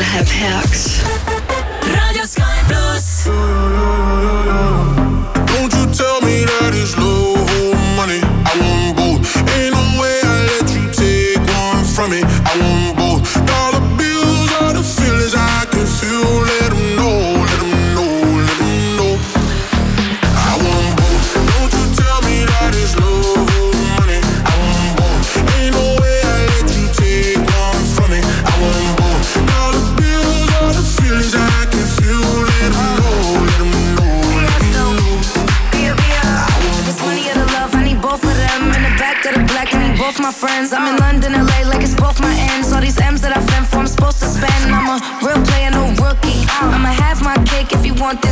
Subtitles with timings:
[0.00, 0.99] kõik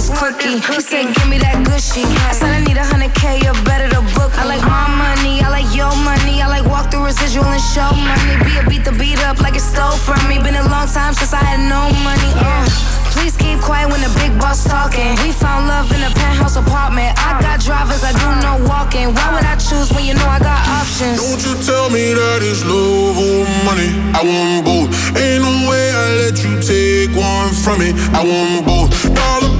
[0.08, 0.66] this.
[0.66, 2.04] He said, give me that gushy.
[2.28, 4.32] I said, I need a hundred K, you better to book.
[4.32, 4.38] me.
[4.40, 6.40] I like my money, I like your money.
[6.42, 8.34] I like walk through residual and show money.
[8.44, 10.38] Be a beat the beat up like it stole from me.
[10.38, 12.32] Been a long time since I had no money.
[12.40, 12.88] Uh.
[13.18, 15.10] Please keep quiet when the big boss talking.
[15.26, 17.18] We found love in a penthouse apartment.
[17.18, 19.10] I got drivers, I do no walking.
[19.10, 21.18] Why would I choose when you know I got options?
[21.18, 23.90] Don't you tell me that it's love or money.
[24.14, 24.88] I want both.
[25.18, 27.90] Ain't no way I let you take one from me.
[28.14, 28.94] I want both.
[29.10, 29.57] Dollar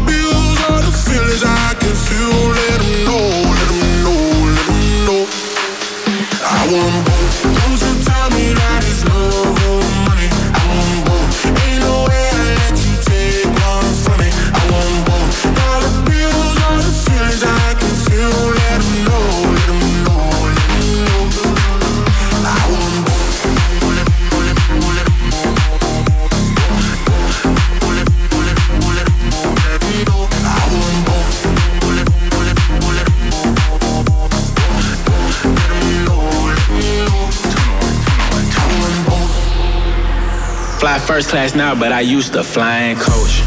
[41.18, 43.42] first class now, but I used to fly flying coach.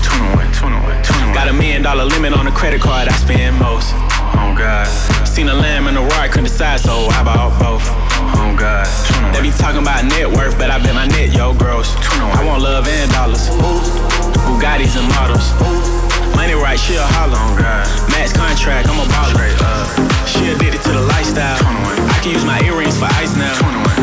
[1.31, 3.95] Got a million dollar limit on the credit card I spend most.
[4.35, 4.83] Oh God.
[5.23, 7.87] Seen a lamb and a roar, couldn't decide, so I bought both.
[8.35, 8.83] Oh God.
[9.31, 11.95] They be talking about net worth, but I bet my net yo gross.
[12.35, 13.47] I want love and dollars.
[14.51, 15.47] Bugattis and models.
[16.35, 17.39] Money right, she a holler.
[17.39, 17.87] Oh God.
[18.11, 19.47] Max contract, I'm a baller.
[20.27, 21.55] She addicted to the lifestyle.
[21.55, 23.55] I can use my earrings for ice now.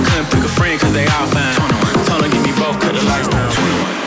[0.08, 1.87] Couldn't pick a friend cause they all fine.
[2.08, 3.52] Told give me both, cut the lights down.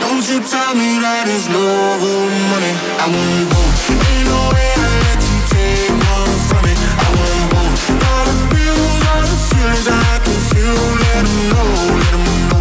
[0.02, 2.74] Don't you tell me that it's love or money.
[2.98, 3.78] I want both.
[3.94, 6.74] Ain't no way I let you take one from me.
[6.74, 7.82] I want both.
[8.02, 10.82] Dollar bills are the feelings I can feel.
[10.98, 11.70] Let know,
[12.02, 12.51] let know,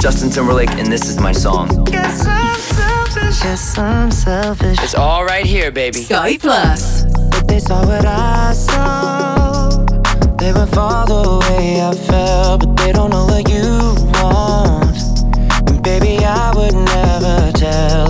[0.00, 1.84] Justin Timberlake, and this is my song.
[1.84, 3.42] Guess I'm selfish.
[3.42, 4.78] Guess I'm selfish.
[4.82, 5.98] It's all right here, baby.
[5.98, 7.04] Sky Plus.
[7.04, 9.68] If they saw what I saw,
[10.38, 15.68] they would fall the way I felt, but they don't know what you want.
[15.68, 18.09] And baby, I would never tell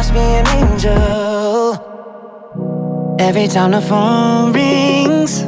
[0.00, 1.74] must be an angel.
[3.20, 5.42] Every time the phone rings,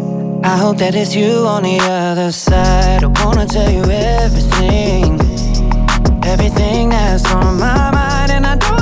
[0.45, 3.03] I hope that it's you on the other side.
[3.03, 5.19] I wanna tell you everything,
[6.23, 8.82] everything that's on my mind, and I don't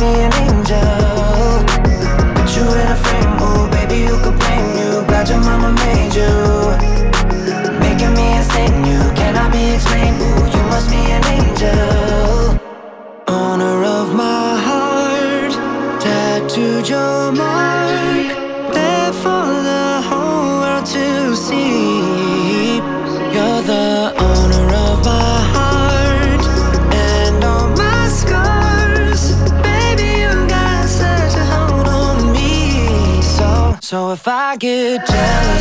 [0.00, 0.59] me an
[34.50, 35.59] I get jealous,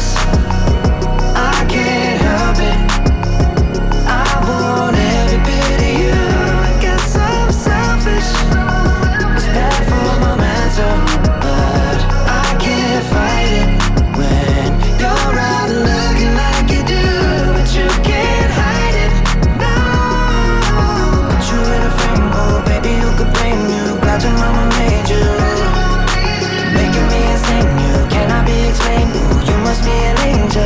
[29.80, 30.64] must be an angel.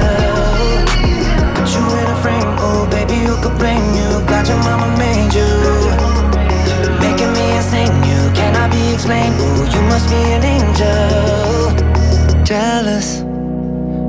[1.55, 4.21] Put you in a frame, oh baby, who could blame you?
[4.27, 5.47] Glad your mama made you,
[6.99, 7.93] making me insane.
[8.09, 9.35] You cannot be explained.
[9.39, 11.71] Ooh, you must be an angel.
[12.43, 13.23] Jealous,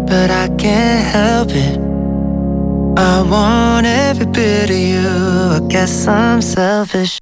[0.09, 1.79] but I can't help it.
[2.97, 5.09] I want every bit of you.
[5.57, 7.19] I guess I'm selfish.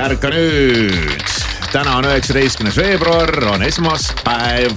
[0.00, 1.28] Ärka nüüd.
[1.72, 4.72] täna on üheksateistkümnes veebruar, on esmaspäev.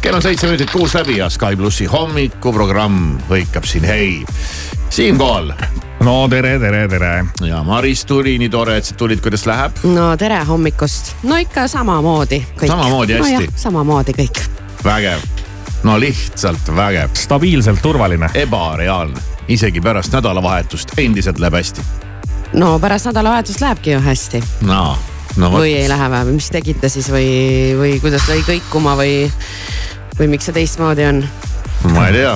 [0.00, 4.24] kell on seitse minutit kuus läbi ja Sky plussi hommikuprogramm hõikab siin hei.
[4.90, 5.52] Siim Kool
[6.04, 7.24] no tere, tere, tere.
[7.46, 9.80] ja Maris tuli, nii tore, et sa tulid, kuidas läheb?
[9.84, 12.68] no tere hommikust, no ikka samamoodi kõik.
[12.68, 13.32] Samamoodi hästi?
[13.32, 14.42] nojah, samamoodi kõik.
[14.84, 15.24] vägev,
[15.88, 18.28] no lihtsalt vägev, stabiilselt turvaline.
[18.34, 22.09] ebareaalne, isegi pärast nädalavahetust endiselt läheb hästi.
[22.52, 24.42] No pärast nädalavahetust lähebki ju hästi.
[24.66, 24.96] No,
[25.36, 27.28] no või ei lähe või mis tegite siis või,
[27.78, 29.28] või kuidas lõi kõikuma või,
[30.18, 31.22] või miks see teistmoodi on?
[31.94, 32.34] ma ei tea,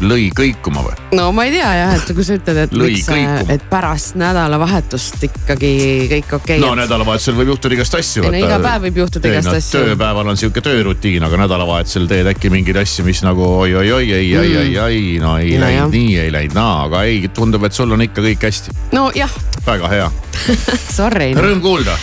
[0.00, 0.96] lõi kõikuma või?
[1.16, 3.08] no ma ei tea jah, et kui sa ütled, et miks,
[3.52, 5.72] et pärast nädalavahetust ikkagi
[6.10, 6.82] kõik okei no okay,.
[6.82, 8.24] nädalavahetusel võib juhtuda igast asju.
[8.28, 9.84] Ei no iga päev võib juhtuda igast asju.
[9.90, 14.56] tööpäeval on sihuke töörutiin, aga nädalavahetusel teed äkki mingeid asju, mis nagu oi-oi-oi, ei, ei,
[14.64, 15.90] ei, ei, no ei No läinud jah.
[15.94, 19.34] nii, ei läinud naa, aga ei, tundub, et sul on ikka kõik hästi, nojah,
[19.66, 20.12] väga hea,
[20.98, 21.44] sorry no..
[21.44, 21.98] rõõm kuulda.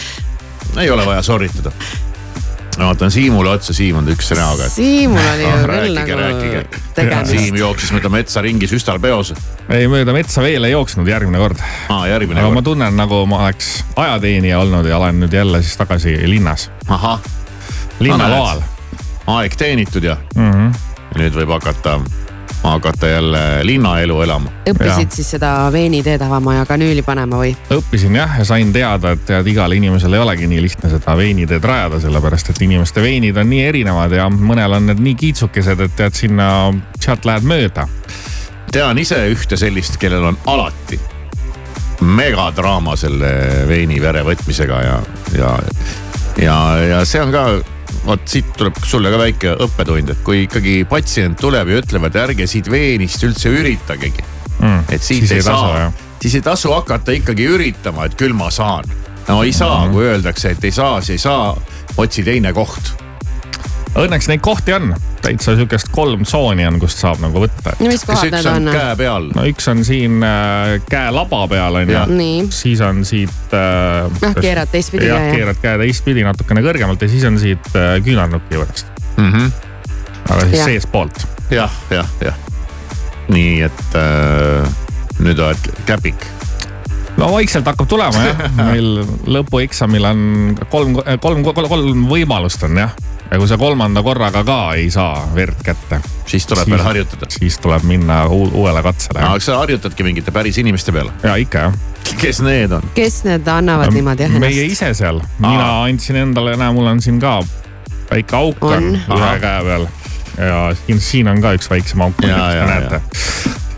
[0.78, 1.74] ei ole vaja sorritada.
[2.78, 6.84] Ma vaatan Siimule otsa, Siim on üks näoga, Siimul oli ju Ah, küll rääkige, nagu
[6.96, 7.56] tegemist Siim.
[7.58, 9.34] jooksis mööda metsa ringi süstalpeos.
[9.70, 11.62] ei, mööda metsa veel ei jooksnud järgmine kord.
[11.90, 12.70] aa, järgmine aga ma kord.
[12.72, 17.20] tunnen, nagu ma oleks ajateenija olnud ja olen nüüd jälle siis tagasi linnas, ahah,
[18.00, 18.62] linnaloal
[19.28, 20.52] aeg teenitud ja mm.
[20.52, 20.72] -hmm.
[21.18, 22.00] nüüd võib hakata,
[22.64, 24.52] hakata jälle linnaelu elama.
[24.70, 27.54] õppisid siis seda veiniteed avama ja kanüüli panema või?
[27.74, 31.64] õppisin jah ja sain teada, et tead igal inimesel ei olegi nii lihtne seda veiniteed
[31.64, 35.96] rajada, sellepärast et inimeste veinid on nii erinevad ja mõnel on need nii kiitsukesed, et
[36.00, 36.50] tead sinna,
[37.00, 37.88] sealt lähed mööda.
[38.72, 41.00] tean ise ühte sellist, kellel on alati
[42.02, 43.32] megadraama selle
[43.68, 45.00] veini vere võtmisega ja,
[45.38, 45.56] ja,
[46.42, 47.46] ja, ja see on ka,
[48.06, 52.20] vot siit tuleb sulle ka väike õppetund, et kui ikkagi patsient tuleb ja ütleb, et
[52.24, 54.24] ärge siit veenist üldse üritagegi,
[54.60, 54.84] mm.
[54.90, 55.88] et siit Siis ei, ei saa
[56.22, 58.86] siis ei tasu hakata ikkagi üritama, et küll ma saan.
[59.28, 59.94] no ei saa mm, -hmm.
[59.94, 61.58] kui öeldakse, et ei saa, siis ei saa,
[61.98, 62.94] otsi teine koht.
[63.96, 64.96] Õnneks neid kohti on,
[65.28, 67.76] täitsa sihukest kolm tsooni on, kust saab nagu võtta.
[67.80, 69.30] no mis kohad üks need on käe peal?
[69.36, 72.12] no üks on siin äh, käelaba peal on ju Jah.,
[72.56, 74.08] siis on siit äh,.
[74.24, 75.36] noh keerad teistpidi jah, jah.
[75.36, 79.52] keerad käe teistpidi natukene kõrgemalt ja siis on siit äh, küünarnuki juurest, Mm -hmm.
[80.30, 80.66] aga siis Jah.
[80.66, 81.28] seestpoolt.
[81.52, 82.36] jah, jah, jah.
[83.34, 84.68] nii et äh,
[85.20, 86.28] nüüd oled käpik.
[87.18, 90.22] no vaikselt hakkab tulema jah, meil lõpueksamil on
[90.70, 92.94] kolm, kolm, kolm, kolm võimalust on jah.
[93.32, 97.30] Ja kui sa kolmanda korraga ka ei saa verd kätte, siis tuleb veel harjutada.
[97.30, 99.20] siis tuleb minna uu- uuele katsele.
[99.20, 101.12] aga kas sa harjutadki mingite päris inimeste peale?
[101.24, 101.78] ja ikka jah.
[102.22, 102.90] kes need on?
[102.96, 104.82] kes need annavad niimoodi jah meie ennast?
[104.82, 107.40] ise seal, mina andsin endale, näe, mul on siin ka
[108.12, 109.88] väike auk on, ühe käe peal
[110.38, 113.02] ja siin, siin on ka üks väiksem auk, näete.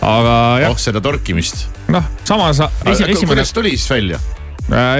[0.01, 1.67] aga jah oh, seda torkimist.
[1.87, 4.19] noh, samas esi, esimene, kuidas tuli siis välja?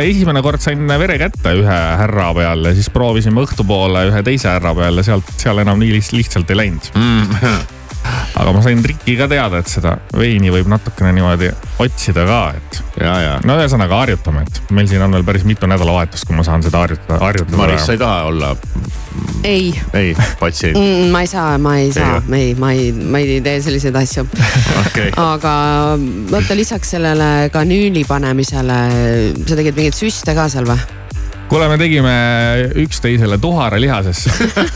[0.04, 4.74] Esimene kord sain vere kätte ühe härra peal ja siis proovisime õhtupoole ühe teise härra
[4.78, 6.92] peal ja sealt, seal enam nii liht- lihtsalt ei läinud.
[6.96, 7.68] Mm.
[8.40, 11.50] aga ma sain triki ka teada, et seda veini võib natukene niimoodi
[11.84, 13.34] otsida ka, et ja, ja.
[13.46, 16.84] no ühesõnaga harjutame, et meil siin on veel päris mitu nädalavahetust, kui ma saan seda
[16.86, 17.60] harjutada, harjutada.
[17.60, 18.54] Maris, sa ei taha olla,
[19.44, 23.40] ei ei, patsient, mm,, ma ei saa, ma ei saa, Ei ma ei, ma ei
[23.44, 24.26] tee selliseid asju.
[24.86, 25.12] okei.
[25.20, 25.56] aga
[26.32, 28.80] vaata lisaks sellele kanüüli panemisele,
[29.44, 30.80] sa tegid mingeid süste ka seal või?
[31.50, 32.14] kuule, me tegime
[32.76, 34.32] üksteisele tuharalihasesse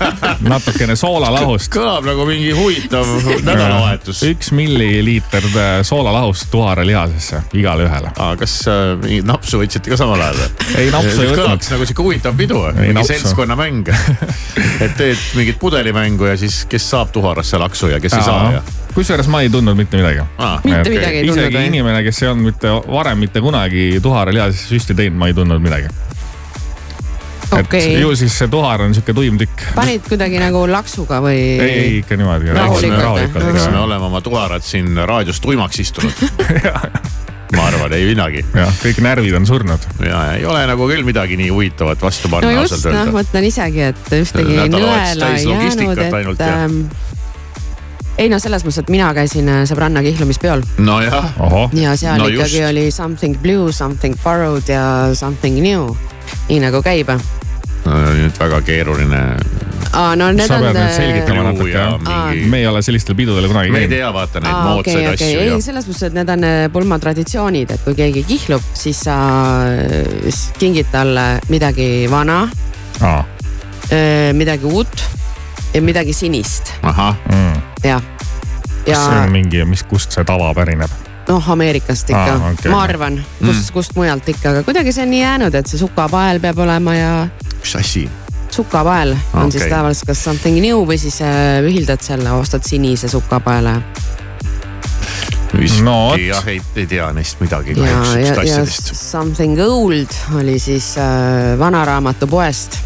[0.54, 1.70] natukene soolalahust.
[1.74, 3.08] kõlab nagu mingi huvitav
[3.46, 4.24] nädalavahetus.
[4.32, 5.46] üks milliliiter
[5.86, 8.10] soolalahust tuharalihasesse igale ühele.
[8.16, 10.70] aga kas äh, mingit napsu võtsite ka samal ajal või?
[10.82, 11.74] ei, napsu ei võtnud kõlaks.
[11.76, 13.14] nagu sihuke huvitav pidu, mingi napsu.
[13.14, 13.92] seltskonnamäng.
[14.84, 18.64] et teed mingit pudelimängu ja siis, kes saab tuharasse laksu ja kes ei saa ja.
[18.96, 20.26] kusjuures ma ei tundnud mitte midagi.
[20.38, 24.74] Ah, Mitte midagi ei tundnud, isegi inimene, kes ei olnud mitte varem mitte kunagi tuharalihasesse
[24.74, 25.94] süsti teinud, ma ei tundnud midagi.
[27.62, 29.68] okei ju, siis see tuhar on sihuke tuim tükk.
[29.78, 31.38] panid kuidagi nagu laksuga või?
[31.58, 32.54] ei, ei ikka niimoodi.
[32.56, 36.26] Rahulikult, eks me oleme oma tuharad siin raadios tuimaks istunud.
[37.56, 38.44] ma arvan, ei midagi.
[38.56, 39.88] jah, kõik närvid on surnud.
[40.04, 43.16] ja ei ole nagu küll midagi nii huvitavat vastu no panna just, ausalt noh, öelda.
[43.20, 47.12] mõtlen isegi, et ühtegi nõela ei jäänud, et
[48.18, 51.32] ei no selles mõttes, et mina käisin äh, sõbranna kihlumispeol nojah,
[51.74, 52.70] ja seal No no ikkagi just.
[52.70, 54.84] oli something blue, something borrowed ja
[55.18, 55.90] something new.
[56.50, 57.10] nii nagu käib.
[57.84, 59.22] nüüd väga keeruline.
[59.94, 60.64] aa, no need sa on.
[60.64, 61.98] pead nüüd selgitama Blue natuke ja jah.
[62.00, 63.98] mingi- me ei ole sellistel pidudel kunagi me ei käinud.
[63.98, 66.70] tea, vaata neid aa, moodsaid okei, okei, asju ei selles mõttes, et need on äh,
[66.74, 69.18] pulmatraditsioonid, et kui keegi kihlub, siis sa
[69.68, 72.44] äh, kingid talle midagi vana,
[73.02, 73.24] aa,
[74.34, 75.04] midagi uut
[75.74, 77.16] ja midagi sinist, ahah,
[77.84, 78.04] jah.
[78.88, 80.92] ja kas see on mingi, mis, kust see tava pärineb?
[81.28, 82.72] noh, Ameerikast ikka ah,, okei.
[82.72, 85.80] ma arvan, kust mm., kust mujalt ikka, aga kuidagi see on nii jäänud, et see
[85.80, 87.14] sukapael peab olema ja
[87.64, 88.10] mis asi?
[88.54, 89.52] sukapael on Okei.
[89.52, 93.80] siis tavaliselt kas something new või siis äh, ühildad selle, ostad sinise sukapaele.
[95.58, 98.94] vist No jah, ei, ei tea neist midagi kahjuks ja asjadest.
[98.98, 102.78] something old oli siis äh, vanaraamatupoest.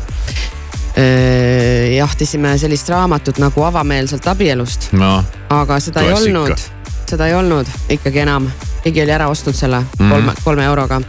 [1.98, 6.30] Jahtisime sellist raamatut nagu Avameelselt abielust, noh, aga seda Klassika.
[6.30, 6.64] ei olnud,
[7.10, 8.48] seda ei olnud ikkagi enam,
[8.84, 10.10] keegi oli ära ostnud selle Mhm.
[10.10, 11.02] kolme, kolme euroga.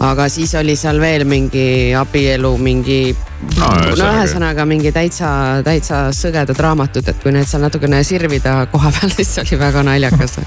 [0.00, 3.16] aga siis oli seal veel mingi abielu, mingi
[3.58, 4.64] No, no ühesõnaga.
[4.66, 9.42] mingi täitsa, täitsa sõgedad raamatud, et kui need seal natukene sirvida koha peal, siis see
[9.44, 10.38] oli väga naljakas.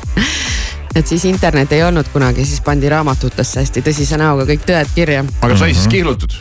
[0.95, 5.23] et siis internet ei olnud kunagi, siis pandi raamatutesse hästi tõsise näoga kõik tõed kirja
[5.41, 6.33] aga sai siis kihlutud?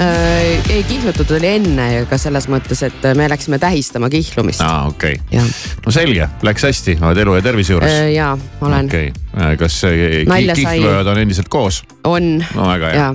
[0.00, 0.70] äh,.
[0.70, 5.18] ei kihlutud oli enne, aga selles mõttes, et me läksime tähistama kihlumist aa, okei.
[5.32, 5.46] jah,
[5.86, 7.98] no selge, läks hästi, oled elu ja tervise juures.
[8.14, 9.98] ja olen okay., okei, kas äh,
[10.30, 10.78] Nalja ki- sai.
[10.78, 11.82] kihlujad on endiselt koos?
[12.04, 13.12] on no väga hea.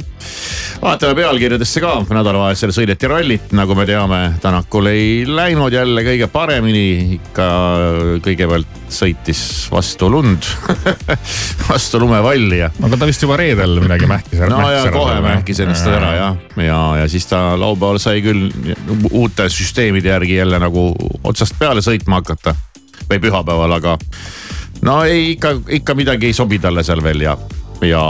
[0.81, 6.85] Vaatame pealkirjadesse ka, nädalavahetusel sõideti rallit, nagu me teame, Tänakul ei läinud jälle kõige paremini,
[7.17, 7.47] ikka
[8.25, 10.47] kõigepealt sõitis vastu lund,
[11.69, 12.71] vastu lumevalli ja.
[12.83, 14.49] aga ta vist juba reedel midagi mähkis ära.
[14.55, 18.49] no ja kohe mähkis ennast ära jah, ja, ja siis ta laupäeval sai küll
[19.11, 20.89] uute süsteemide järgi jälle nagu
[21.23, 22.55] otsast peale sõitma hakata
[23.09, 23.97] või pühapäeval, aga
[24.85, 27.37] no ei ikka, ikka midagi ei sobi talle seal veel ja,
[27.81, 28.03] ja,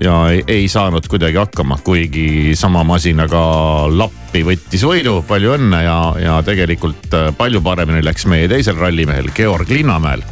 [0.00, 3.42] ja ei, ei saanud kuidagi hakkama, kuigi sama masinaga
[3.90, 9.30] Lappi võttis võidu, palju õnne ja, ja tegelikult äh, palju paremini läks meie teisel rallimehel
[9.36, 10.24] Georg Linnamäel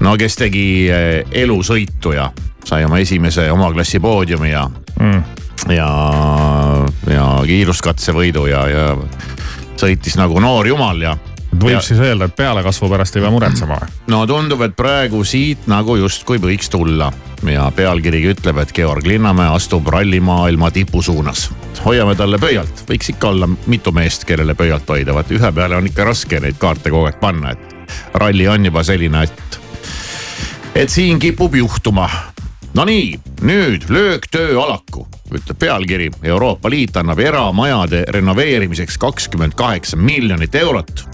[0.00, 2.28] no kes tegi eh, elusõitu ja
[2.66, 5.22] sai oma esimese oma klassi poodiumi ja mm.,
[5.72, 5.88] ja,
[7.10, 8.84] ja kiiruskatsevõidu ja, ja
[9.80, 11.16] sõitis nagu noor jumal ja.
[11.60, 13.88] Võib Ja- siis öelda, et pealekasvu pärast ei pea muretsema või?
[14.12, 17.12] no tundub, et praegu siit nagu justkui võiks tulla
[17.46, 21.50] ja pealkirigi ütleb, et Georg Linnamäe astub rallimaailma tipu suunas.
[21.84, 25.86] hoiame talle pöialt, võiks ikka olla mitu meest, kellele pöialt hoida, vaat ühe peale on
[25.86, 29.60] ikka raske neid kaarte kogu aeg panna, et ralli on juba selline, et,
[30.74, 32.10] et siin kipub juhtuma
[32.76, 36.10] Nonii, nüüd lööktöö alaku, ütleb pealkiri.
[36.22, 41.06] Euroopa Liit annab eramajade renoveerimiseks kakskümmend kaheksa miljonit eurot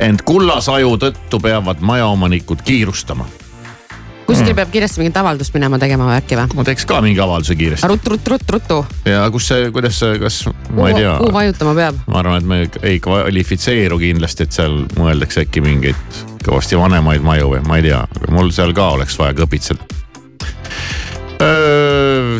[0.00, 3.26] ent kullasaju tõttu peavad majaomanikud kiirustama.
[4.28, 6.54] kuskil peab kiiresti mingit avaldust minema tegema või äkki või?
[6.58, 7.88] ma teeks ka mingi avalduse kiiresti.
[7.90, 8.78] rutt, rutt, rutt, ruttu.
[9.08, 10.44] ja kus see, kuidas see, kas,
[10.76, 11.16] ma ei tea.
[11.18, 12.00] kuhu vajutama peab?
[12.06, 17.54] ma arvan, et me ei kvalifitseeru kindlasti, et seal mõeldakse äkki mingeid kõvasti vanemaid maju
[17.56, 19.94] või ma ei tea, aga mul seal ka oleks vaja kõpitseda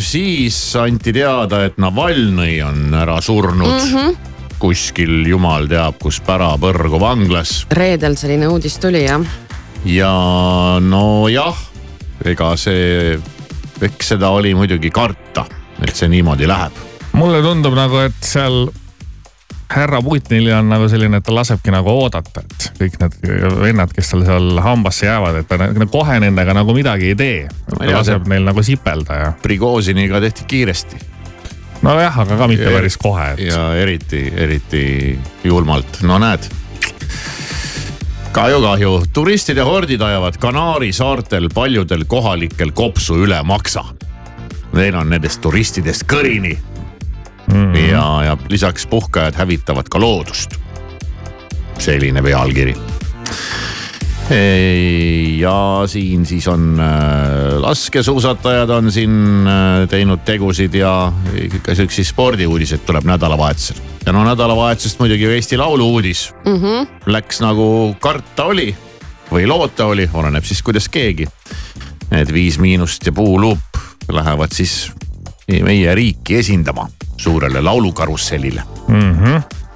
[0.02, 3.94] siis anti teada, et Navalnõi on ära surnud mm.
[3.94, 7.62] -hmm kuskil jumal teab kus pärapõrgu vanglas.
[7.74, 9.24] reedel selline uudis tuli jah.
[9.84, 10.12] ja
[10.82, 11.62] nojah,
[12.24, 13.18] ega see,
[13.82, 15.46] eks seda oli muidugi karta,
[15.82, 16.84] et see niimoodi läheb.
[17.12, 18.66] mulle tundub nagu, et seal
[19.68, 23.18] härra Putinil on nagu selline, et ta lasebki nagu oodata, et kõik need
[23.60, 27.38] vennad, kes tal seal hambasse jäävad, et ta kohe nendega nagu midagi ei tee.
[27.74, 29.30] ta laseb neil nagu sipelda ja.
[29.42, 31.02] Prigoziniga tehti kiiresti.
[31.82, 33.44] Nojah, aga ka mitte päris kohe et....
[33.50, 34.86] ja eriti, eriti
[35.44, 36.48] julmalt, no näed
[38.38, 43.82] kahju, kahju, turistide hordid ajavad Kanaari saartel paljudel kohalikel kopsu üle maksa.
[44.76, 47.54] Neil on nendest turistidest kõrini mm.
[47.54, 47.90] -hmm.
[47.90, 50.54] ja, ja lisaks puhkajad hävitavad ka loodust.
[51.78, 52.74] selline pealkiri.
[55.40, 62.84] Ja siin siis on äh, laskesuusatajad on siin äh, teinud tegusid ja ikka siukseid spordiuudiseid
[62.86, 63.76] tuleb nädalavahetusel.
[64.06, 66.60] ja no nädalavahetusest muidugi Eesti Laulu uudis mm.
[66.60, 66.88] -hmm.
[67.06, 68.76] Läks nagu karta oli
[69.32, 71.26] või loota oli, oleneb siis kuidas keegi.
[72.10, 73.58] Need Viis Miinust ja Puuluup
[74.08, 74.92] lähevad siis
[75.48, 79.12] meie riiki esindama suurele laulukarussellile mm.
[79.14, 79.67] -hmm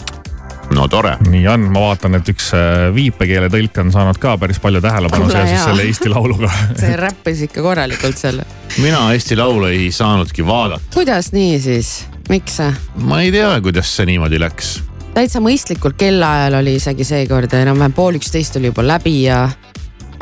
[0.70, 1.16] no tore.
[1.28, 5.30] nii on, ma vaatan, et üks äh, viipekeele tõlk on saanud ka päris palju tähelepanu
[5.30, 6.50] seoses selle Eesti Lauluga
[6.82, 8.46] see räppis ikka korralikult selle.
[8.78, 10.92] mina Eesti Laulu ei saanudki vaadata.
[10.94, 11.92] kuidas nii siis,
[12.30, 12.60] miks?
[13.08, 14.74] ma ei tea, kuidas see niimoodi läks.
[15.14, 19.44] täitsa mõistlikult kellaajal oli isegi seekord enam-vähem pool üksteist oli juba läbi ja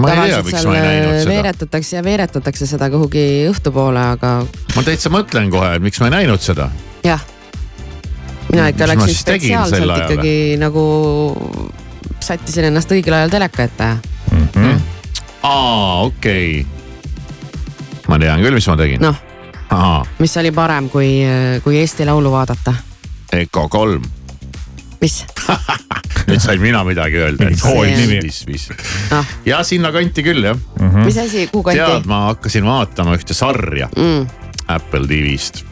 [0.00, 1.34] ma ei tea, miks ma ei näinud seda.
[1.34, 4.38] veeretatakse ja veeretatakse seda kuhugi õhtupoole, aga.
[4.76, 6.70] ma täitsa mõtlen kohe, et miks ma ei näinud seda.
[7.04, 7.22] jah
[8.52, 10.84] mina ikka mis läksin spetsiaalselt ikkagi nagu
[12.20, 13.88] sättisin ennast õigel ajal teleka ette
[14.32, 14.46] mm.
[14.54, 14.80] -hmm.
[15.42, 18.04] aa, okei okay..
[18.08, 19.04] ma tean küll, mis ma tegin.
[19.04, 19.20] noh,
[20.18, 21.12] mis oli parem, kui,
[21.64, 22.74] kui Eesti Laulu vaadata?
[23.32, 24.02] Eko kolm.
[25.00, 25.24] mis
[26.30, 27.50] nüüd sain mina midagi öelda.
[28.22, 28.68] mis, mis
[29.14, 29.24] ah..
[29.46, 30.90] ja sinnakanti küll jah mm.
[30.90, 31.04] -hmm.
[31.04, 31.80] mis asi, kuhu kanti?
[31.80, 34.26] tead, ma hakkasin vaatama ühte sarja mm.
[34.68, 35.69] Apple TV-st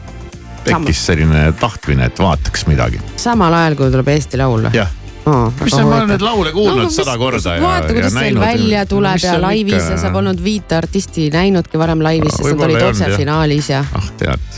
[0.69, 3.01] tekkis selline tahtmine, et vaataks midagi.
[3.19, 4.77] samal ajal, kui tuleb Eesti Laul või?
[4.79, 4.95] jah
[5.29, 8.41] Oh, mis sa, ma olen neid laule kuulnud no, sada korda ja, vaata, kuidas näinud.
[8.41, 9.91] välja tuleb ja laivis ikka...
[9.91, 13.83] ja sa polnud viite artisti näinudki varem laivis, sest nad olid otsefinaalis ja.
[13.99, 14.57] ah tead.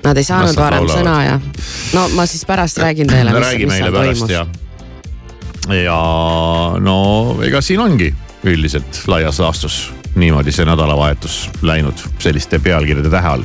[0.00, 1.36] Nad ei saanud Las varem sõna ja
[1.98, 4.32] no ma siis pärast räägin teile, mis, mis seal toimus.
[4.32, 4.46] ja,
[5.82, 6.00] ja
[6.80, 6.98] no
[7.44, 8.14] ega siin ongi
[8.48, 9.82] üldiselt laias laastus
[10.14, 13.44] niimoodi see nädalavahetus läinud selliste pealkirjade tähe all.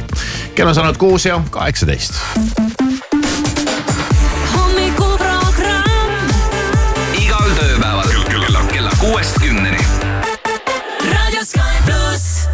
[0.56, 2.14] kell on saanud kuus ja kaheksateist.
[4.54, 6.30] hommikuprogramm.
[7.22, 9.78] igal tööpäeval kella, kella kuuest kümneni.
[11.14, 12.50] raadio Sky pluss.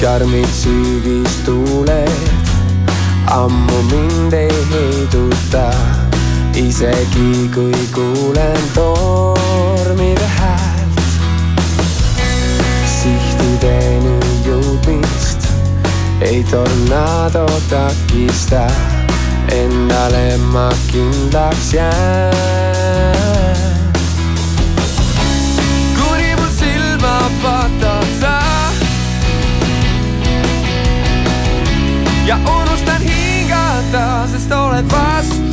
[0.00, 2.30] karmid sügistuuled
[3.30, 5.70] ammu mind ei heiduta
[6.68, 11.00] isegi kui kuulen tormide häält.
[12.84, 15.48] sihtideni jõudmist
[16.20, 18.66] ei tornado takista,
[19.48, 22.34] endale ma kindlaks jään.
[25.96, 28.38] kuni mul silma vaatad sa
[32.26, 35.49] ja unustan hingata, sest oled vastu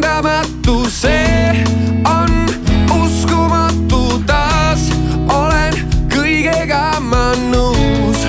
[0.00, 1.64] vandamatu, see
[2.04, 2.30] on
[3.02, 4.88] uskumatu taas,
[5.28, 5.74] olen
[6.08, 8.24] kõigega ma nõus.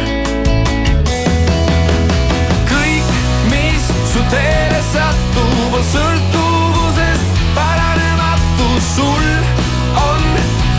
[2.72, 3.14] kõik,
[3.52, 9.26] mis su teele satub, on sõltuvusest paranematu, sul
[9.96, 10.28] on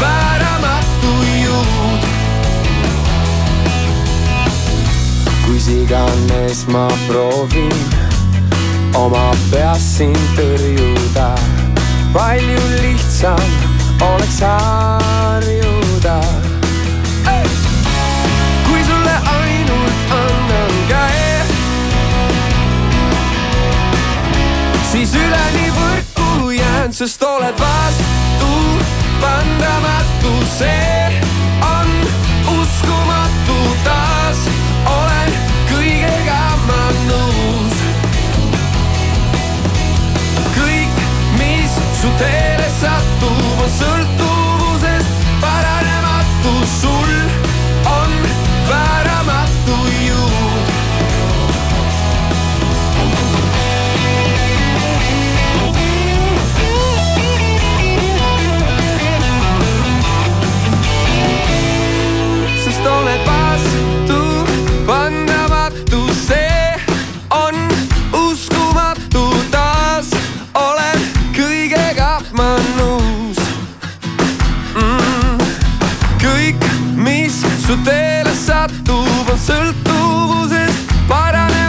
[0.00, 2.06] vääramatu jõud.
[5.46, 8.01] kus iganes ma proovin
[8.94, 11.28] oma peas sind tõrjuda.
[12.12, 13.48] palju lihtsam
[14.00, 16.20] oleks harjuda.
[18.66, 21.44] kui sulle ainult annan käe,
[24.92, 28.52] siis üleni võrku jään, sest oled vastu
[29.20, 31.22] pandamatu, see
[31.64, 31.92] on
[32.58, 34.46] uskumatu taas
[34.86, 35.36] olen
[35.70, 37.71] kõigega ma nõus
[42.02, 47.51] su teele sattuva sõltuvusest, paranematu sul.
[77.02, 81.61] Mis su teele satub, on sõltuvusest paranematu,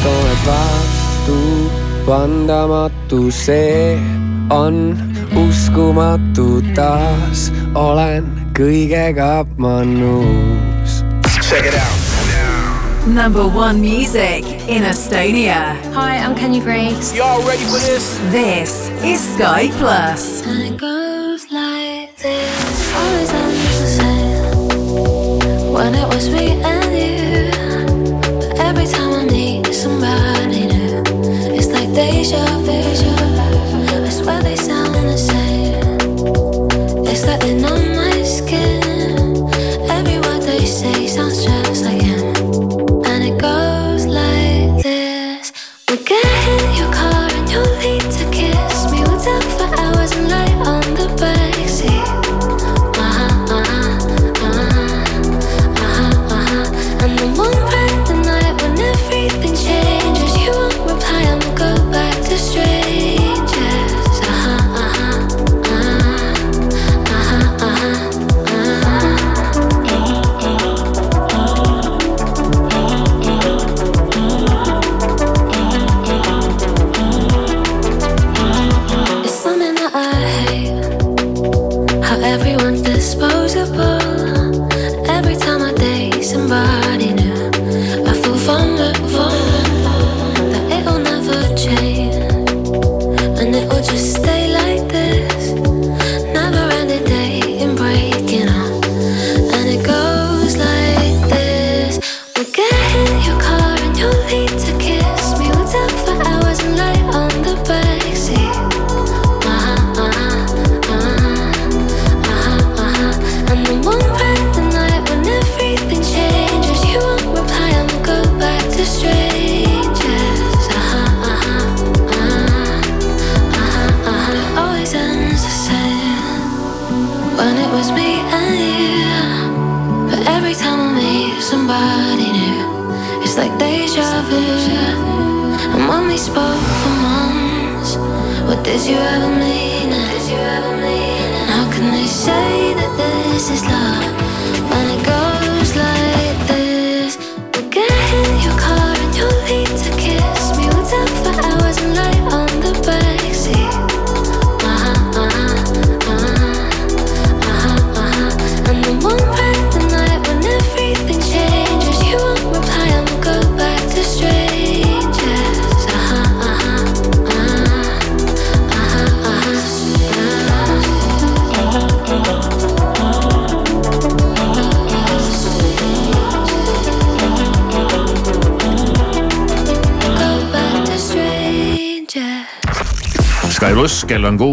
[0.00, 1.38] sest oled vastu
[2.06, 3.98] vandamatu, see
[4.50, 4.96] on
[5.36, 11.02] uskumatu, taas olen kõigega ma nõus.
[11.42, 11.96] Check it out.
[13.06, 15.76] Number one music in Estonia.
[15.94, 17.14] Hi, I'm Kenya Grace.
[17.14, 18.18] Y'all ready for this?
[18.30, 20.46] This is Sky Plus.
[20.46, 22.94] And it goes like this.
[22.94, 25.72] Always ends the same.
[25.72, 27.29] When it was me and you.
[29.80, 30.68] Somebody
[31.56, 32.79] it's like deja vu.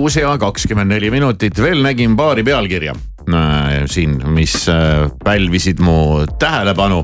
[0.08, 2.94] Kuus ja kakskümmend neli minutit, veel nägin paari pealkirja
[3.28, 7.02] äh, siin, mis äh, pälvisid mu tähelepanu.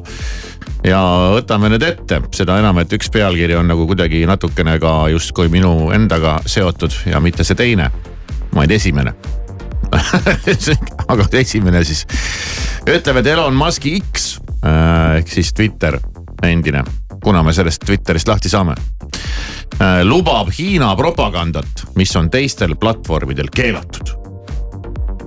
[0.88, 1.02] ja
[1.34, 5.92] võtame need ette, seda enam, et üks pealkiri on nagu kuidagi natukene ka justkui minu
[5.92, 7.90] endaga seotud ja mitte see teine,
[8.56, 9.12] vaid esimene.
[11.12, 12.06] Aga esimene siis.
[12.88, 16.00] Ütleb, et Elon Musk'i X äh, ehk siis Twitter
[16.44, 16.88] endine,
[17.24, 18.76] kuna me sellest Twitterist lahti saame
[19.82, 24.16] äh, lubab Hiina propagandat, mis on teistel platvormidel keelatud.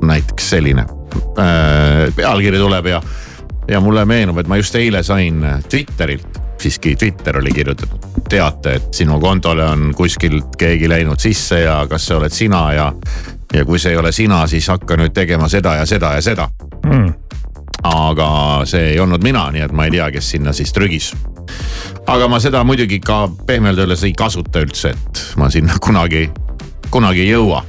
[0.02, 0.86] näiteks selline
[1.38, 3.02] äh, pealkiri tuleb ja,
[3.68, 8.94] ja mulle meenub, et ma just eile sain Twitterilt siiski Twitter oli kirjutatud teate, et
[8.94, 12.92] sinu kontole on kuskilt keegi läinud sisse ja kas see oled sina ja.
[13.54, 16.48] ja kui see ei ole sina, siis hakka nüüd tegema seda ja seda ja seda
[16.86, 17.12] mm..
[17.86, 18.28] Aga
[18.68, 21.12] see ei olnud mina, nii et ma ei tea, kes sinna siis trügis.
[22.06, 26.28] aga ma seda muidugi ka pehmelt öeldes ei kasuta üldse, et ma sinna kunagi,
[26.90, 27.64] kunagi ei jõua.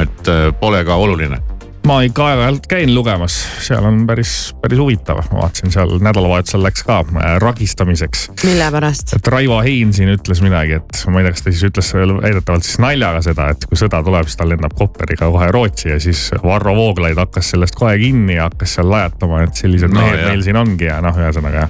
[0.00, 1.55] et äh, pole ka oluline
[1.86, 6.82] ma ikka aeg-ajalt käin lugemas, seal on päris, päris huvitav, ma vaatasin seal nädalavahetusel läks
[6.86, 8.24] ka äh, ragistamiseks.
[8.42, 9.14] mille pärast?
[9.14, 12.66] et Raivo Hein siin ütles midagi, et ma ei tea, kas ta siis ütles väidetavalt
[12.66, 16.24] siis naljaga seda, et kui sõda tuleb, siis ta lendab kopteriga kohe Rootsi ja siis
[16.42, 20.32] Varro Vooglaid hakkas sellest kohe kinni ja hakkas seal lajatama, et sellised no, mehed jah.
[20.32, 21.68] meil siin ongi ja noh, ühesõnaga.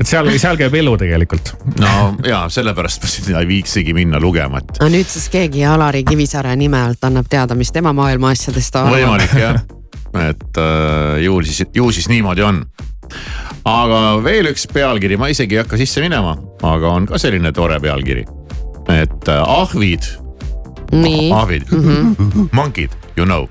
[0.00, 1.54] et seal, seal käib elu tegelikult.
[1.78, 4.82] no ja sellepärast ma sinna ei viitsigi minna lugema, et.
[4.82, 8.98] no nüüd siis keegi Alari Kivisaare nime alt annab teada, mis tema maailma asjadest arvab.
[8.98, 9.60] võimalik jah,
[10.28, 12.64] et äh, ju siis, ju siis niimoodi on.
[13.64, 17.80] aga veel üks pealkiri, ma isegi ei hakka sisse minema, aga on ka selline tore
[17.80, 18.24] pealkiri.
[18.88, 20.02] et äh, ahvid.
[21.34, 22.48] ahvid mm, -hmm.
[22.52, 23.48] monkid, you know,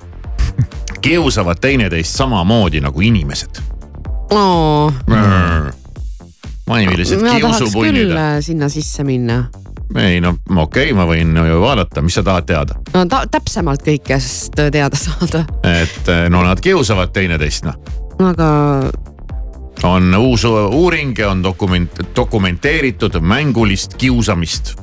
[1.00, 3.60] kiusavad teineteist samamoodi nagu inimesed
[4.30, 4.92] oh..
[6.68, 8.10] vaimilised kiusupunnid.
[8.10, 9.44] Äh, sinna sisse minna
[9.94, 12.78] ei no okei okay,, ma võin ju vaadata, mis sa tahad teada?
[12.94, 15.44] no ta, täpsemalt kõikest teada saada.
[15.62, 17.78] et eh, no nad kiusavad teineteist noh.
[18.26, 18.48] aga.
[19.86, 24.74] on uus uuring on dokument, dokumenteeritud mängulist kiusamist.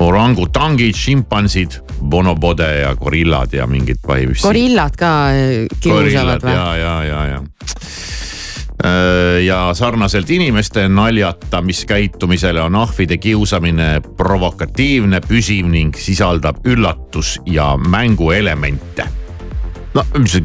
[0.00, 6.52] orangutangid, šimpansid, bonobode ja gorillad ja mingid gorillad ka eh, kiusavad või?
[6.52, 8.15] ja, ja, ja, ja Äh,
[9.46, 19.08] ja sarnaselt inimeste naljatamiskäitumisele on ahvide kiusamine provokatiivne, püsiv ning sisaldab üllatus ja mänguelemente.
[19.94, 20.42] no mis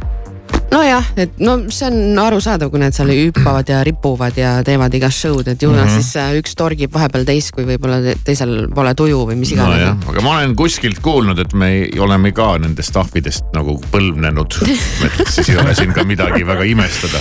[0.72, 5.24] nojah, et no see on arusaadav, kui nad seal hüppavad ja ripuvad ja teevad igast
[5.24, 5.86] show'd, et ju mm -hmm.
[5.86, 9.86] nad siis äh, üks torgib vahepeal teist, kui võib-olla teisel pole tuju või mis iganes
[9.86, 9.98] no.
[10.14, 14.60] aga ma olen kuskilt kuulnud, et me oleme ka nendest ahvidest nagu põlvnenud
[15.06, 17.20] et siis ei ole siin ka midagi väga imestada.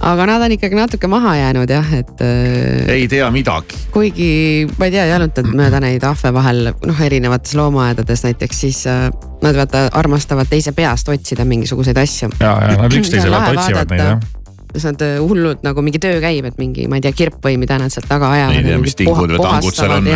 [0.00, 2.12] Aga nad on ikkagi natuke maha jäänud jah, et.
[2.24, 3.78] Äh, ei tea midagi.
[3.92, 4.30] kuigi
[4.78, 9.08] ma ei tea, jalutad mööda neid ahve vahel noh, erinevates loomaaedades näiteks, siis äh,
[9.44, 12.30] nad vaata armastavad teise peast otsida mingisuguseid asju.
[12.40, 14.28] ja, ja nad üksteise pealt otsivad neid jah
[14.70, 17.56] kas nad äh, hullult nagu mingi töö käib, et mingi, ma ei tea, kirp või
[17.58, 18.60] mida nad sealt taga ajavad.
[18.60, 20.10] ei tea, mis tingud või tangud seal on.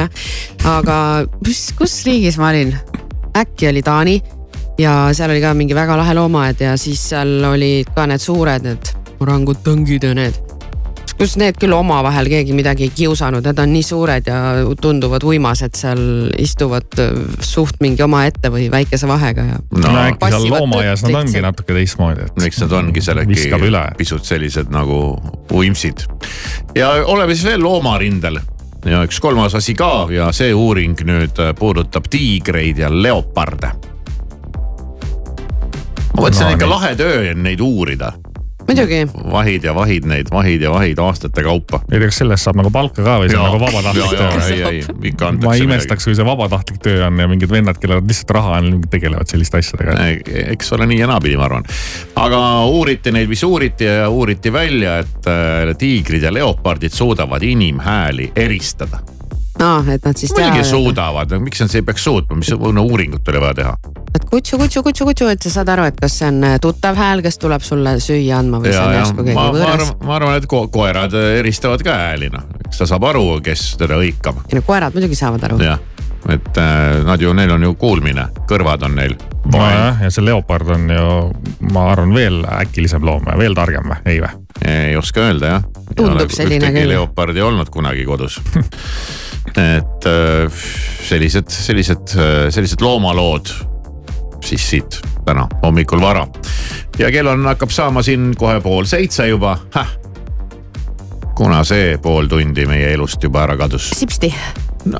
[0.70, 0.98] aga
[1.42, 2.74] kus, kus riigis ma olin?
[3.34, 4.20] äkki oli Taani
[4.78, 8.62] ja seal oli ka mingi väga lahe loomaaed ja siis seal olid ka need suured,
[8.62, 10.40] need orangutangid ja need
[11.18, 14.38] kus need küll omavahel keegi midagi ei kiusanud, need on nii suured ja
[14.80, 16.00] tunduvad uimased seal
[16.42, 17.12] istuvad äh,
[17.44, 19.60] suht mingi omaette või väikese vahega ja.
[19.78, 22.42] no äkki seal loomaaias nad ongi natuke teistmoodi, et.
[22.48, 23.46] eks nad ongi seal äkki
[23.98, 24.98] pisut sellised nagu
[25.54, 26.06] uimsid.
[26.74, 28.40] ja oleme siis veel loomarindel
[28.90, 33.70] ja üks kolmas asi ka ja see uuring nüüd äh, puudutab tiigreid ja leoparde.
[36.10, 38.12] ma mõtlesin no, ikka lahe töö on neid uurida
[38.68, 39.00] muidugi.
[39.32, 41.80] vahid ja vahid neid, vahid ja vahid aastate kaupa.
[41.90, 44.28] ei tea, kas sellest saab nagu palka ka või see on nagu vabatahtlik töö?
[44.48, 45.48] ei, ei ikka antakse.
[45.48, 48.70] ma imestaks, kui see vabatahtlik töö on ja mingid vennad, kellel on lihtsalt raha on,
[48.90, 49.96] tegelevad selliste asjadega.
[50.56, 51.68] eks ole nii ja naapidi, ma arvan.
[52.26, 58.32] aga uuriti neid, mis uuriti ja uuriti välja, et äh, tiigrid ja leopardid suudavad inimhääli
[58.36, 59.02] eristada
[59.60, 60.32] aa, et nad siis.
[60.34, 63.76] muidugi suudavad, miks nad ei peaks suutma, mis no, uuringut oli vaja teha
[64.14, 66.98] et kutsu, kutsu, kutsu, kutsu, et sa saad aru, et kas see on äh, tuttav
[66.98, 69.90] hääl, kes tuleb sulle süüa andma või ja, see on järsku keegi võõras.
[70.04, 73.66] ma arvan, et ko koerad äh, eristavad ka hääli noh, eks ta saab aru, kes
[73.80, 74.44] teda hõikab.
[74.48, 75.58] ei no koerad muidugi saavad aru.
[75.64, 75.82] jah,
[76.32, 79.16] et äh, nad ju, neil on ju kuulmine, kõrvad on neil.
[79.52, 81.10] nojah, ja see leopard on ju,
[81.74, 84.32] ma arvan, veel äkilisem loom, veel targem või, ei või?
[84.70, 85.68] ei oska öelda jah.
[85.96, 86.94] tundub selline küll.
[86.94, 88.40] leopardi olnud kunagi kodus
[89.74, 90.08] et
[91.04, 92.16] sellised, sellised,
[92.54, 93.52] sellised loomalood
[94.44, 96.26] siis siit täna hommikul vara.
[96.98, 99.58] ja kell on, hakkab saama siin kohe pool seitse juba,
[101.34, 103.90] kuna see pool tundi meie elust juba ära kadus.
[103.96, 104.34] sipsti.
[104.84, 104.98] No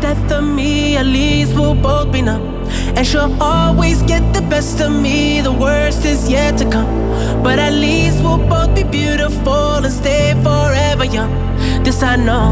[0.00, 2.42] death of me, At least we'll both be numb.
[2.96, 5.40] And she'll always get the best of me.
[5.40, 6.90] The worst is yet to come.
[7.42, 11.32] But at least we'll both be beautiful and stay forever young.
[11.84, 12.48] This I know.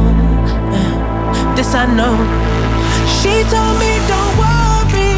[1.56, 2.16] This I know.
[3.18, 5.14] She told me don't worry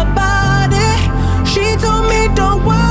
[0.00, 1.00] about it.
[1.52, 2.89] She told me don't worry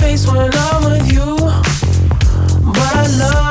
[0.00, 1.36] face when I'm with you,
[2.72, 3.49] but I love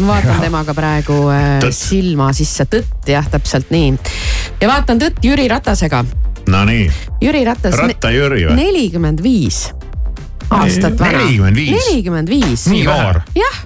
[0.00, 1.76] ma vaatan temaga praegu äh, Tõtt.
[1.76, 3.92] silma sisse, tõtt jah, täpselt nii.
[4.60, 6.04] ja vaatan tõtt Jüri Ratasega.
[6.50, 6.88] Nonii,
[7.22, 7.76] Jüri Ratas.
[7.78, 8.56] Ratta Jüri või?
[8.58, 9.68] nelikümmend viis
[10.50, 11.18] aastat vana.
[11.18, 11.76] 45?
[11.76, 12.64] nelikümmend viis.
[12.70, 13.20] nii noor.
[13.36, 13.60] jah.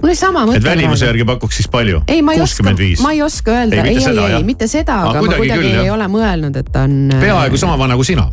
[0.00, 0.60] mul oli sama mõte.
[0.60, 2.02] et välimuse järgi pakuks siis palju?
[2.08, 3.00] ei, ma ei oska viis.
[3.04, 5.72] ma ei oska öelda, Ei, ei, mitte ei, mitte seda, Aga aga ma kuidagi küll,
[5.72, 5.94] ei jah.
[5.96, 7.00] ole mõelnud, et ta on.
[7.20, 8.28] peaaegu sama vana kui sina,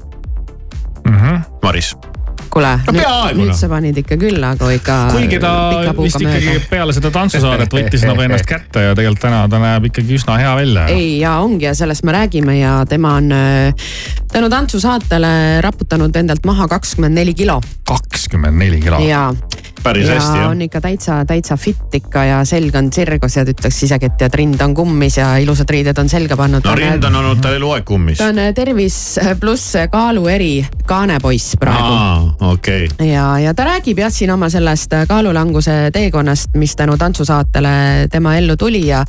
[1.63, 1.95] Maris.
[2.57, 3.57] Kuule No, peaaegu, nüüd noh.
[3.57, 4.97] sa panid ikka küll nagu ikka.
[5.13, 5.53] kuigi ta
[5.97, 10.17] vist ikkagi peale seda tantsusaadet võttis nagu ennast kätte ja tegelikult täna ta näeb ikkagi
[10.17, 10.87] üsna hea välja.
[10.93, 13.87] ei ja ongi ja sellest me räägime ja tema on äh,
[14.33, 18.99] tänu tantsusaatele raputanud endalt maha kakskümmend neli kilo kakskümmend neli kilo.
[19.05, 19.29] ja.
[19.83, 20.61] Päris ja hästi jah on.
[20.61, 24.61] ikka täitsa, täitsa fit ikka ja selg on sirgus ja ütleks isegi, et tead, rind
[24.63, 26.65] on kummis ja ilusad riided on selga pannud.
[26.65, 28.17] no rind on olnud tal eluaeg kummis.
[28.21, 28.99] ta on äh, tervis
[29.39, 32.87] pluss kaalueri kaanepoiss praegu aa, okei.
[33.07, 38.57] ja, ja ta räägib jah siin oma sellest kaalulanguse teekonnast, mis tänu tantsusaatele tema ellu
[38.57, 39.03] tuli ja,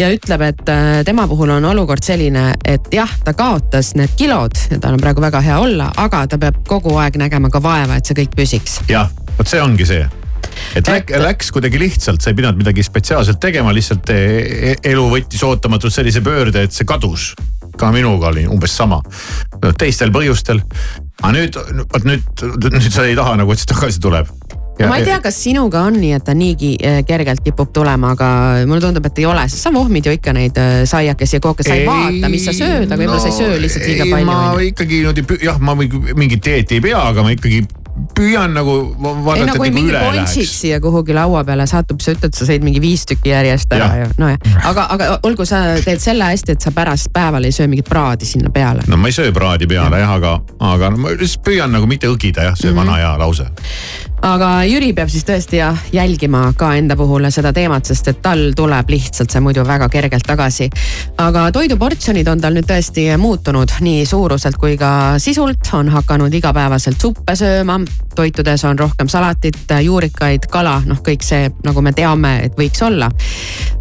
[0.00, 4.56] ja ütleb, et äh, tema puhul on olukord selline, et jah, ta kaotas need kilod
[4.70, 7.98] ja tal on praegu väga hea olla, aga ta peab kogu aeg nägema ka vaeva,
[7.98, 8.80] et see kõik püsiks.
[8.90, 9.10] jah,
[9.42, 10.02] vot see ongi see
[10.76, 15.04] et läk, läks kuidagi lihtsalt, sa ei pidanud midagi spetsiaalselt tegema, lihtsalt e- e- elu
[15.10, 17.32] võttis ootamatult sellise pöörde, et see kadus.
[17.72, 18.98] ka minuga oli umbes sama,
[19.80, 20.60] teistel põhjustel.
[21.22, 21.56] aga nüüd,
[21.94, 24.28] vot nüüd, nüüd sa ei taha nagu, et see tagasi tuleb.
[24.88, 26.76] ma ei tea, kas sinuga on nii, et ta niigi
[27.08, 28.28] kergelt kipub tulema, aga
[28.68, 31.74] mulle tundub, et ei ole, sest sa vohmid ju ikka neid saiakesi ja kooke, sa
[31.74, 34.40] ei vaata, mis sa sööd, aga võib-olla sa ei söö lihtsalt liiga ei, palju ma
[34.68, 37.64] ikkagi niimoodi, jah, ma mingit dieeti ei pea, aga ma ikkagi
[38.16, 40.36] püüan nagu vaadata, no nagu üle läheks.
[40.60, 44.06] siia kuhugi laua peale satub, sa ütled, sa sõid mingi viis tükki järjest ära ju,
[44.20, 44.38] nojah.
[44.70, 48.28] aga, aga olgu, sa teed selle hästi, et sa pärast päeval ei söö mingit praadi
[48.28, 48.86] sinna peale.
[48.88, 50.38] no ma ei söö praadi peale jah, aga,
[50.72, 53.48] aga ma lihtsalt püüan nagu mitte õgida jah, see vana hea lause.
[54.22, 58.52] Aga Jüri peab siis tõesti jah jälgima ka enda puhul seda teemat, sest et tal
[58.56, 60.68] tuleb lihtsalt see muidu väga kergelt tagasi.
[61.18, 67.00] aga toiduportsjonid on tal nüüd tõesti muutunud nii suuruselt kui ka sisult, on hakanud igapäevaselt
[67.00, 67.80] suppe sööma,
[68.14, 73.10] toitudes on rohkem salatit, juurikaid, kala, noh, kõik see, nagu me teame, et võiks olla.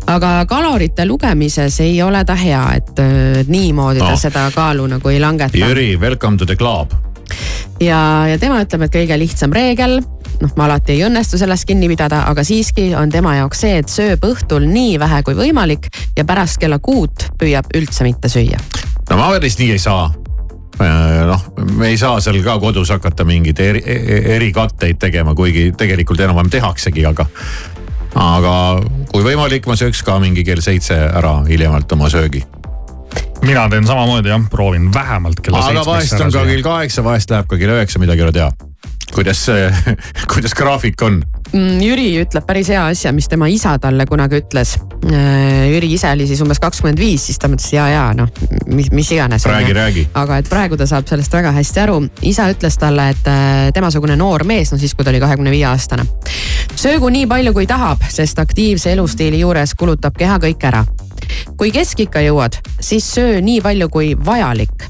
[0.08, 4.18] aga kalorite lugemises ei ole ta hea, et äh, niimoodi ta No.
[4.18, 6.92] seda kaalu nagu ei langeta Jüri, welcome to the club.
[7.80, 10.00] ja, ja tema ütleb, et kõige lihtsam reegel,
[10.42, 13.92] noh, ma alati ei õnnestu sellest kinni pidada, aga siiski on tema jaoks see, et
[13.92, 18.60] sööb õhtul nii vähe kui võimalik ja pärast kella kuut püüab üldse mitte süüa.
[19.10, 20.10] no ma päris nii ei saa.
[21.30, 21.44] noh,
[21.78, 23.84] me ei saa seal ka kodus hakata mingeid eri,
[24.38, 27.28] erikatteid tegema, kuigi tegelikult enam-vähem tehaksegi, aga.
[28.16, 28.56] aga
[29.12, 32.44] kui võimalik, ma sööks ka mingi kell seitse ära hiljemalt oma söögi.
[33.46, 37.04] Mina teen samamoodi jah, proovin vähemalt kella aga seitsmeks vahest ära on ka kell kaheksa,
[37.04, 38.52] vahest läheb ka kell üheksa, midagi ei ole teha.
[39.16, 39.46] kuidas
[40.34, 41.22] kuidas graafik on?
[41.52, 44.78] Mm, Jüri ütleb päris hea asja, mis tema isa talle kunagi ütles.
[45.04, 48.30] Jüri ise oli siis umbes kakskümmend viis, siis ta mõtles ja, ja noh,
[48.72, 49.44] mis, mis iganes.
[49.50, 50.06] Räägi, räägi.
[50.16, 52.00] aga et praegu ta saab sellest väga hästi aru.
[52.22, 55.68] isa ütles talle, et äh, temasugune noor mees, no siis kui ta oli kahekümne viie
[55.68, 56.08] aastane.
[56.76, 60.86] söögu nii palju, kui tahab, sest aktiivse elustiili juures kulutab keha kõik ära.
[61.58, 64.90] Kui keskikka jõuad, siis söö nii palju kui vajalik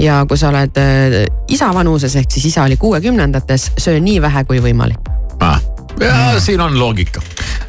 [0.00, 1.18] ja kui sa oled äh,
[1.52, 5.12] isa vanuses ehk siis isa oli kuuekümnendates, söö nii vähe kui võimalik.
[6.00, 7.20] ja siin on loogika.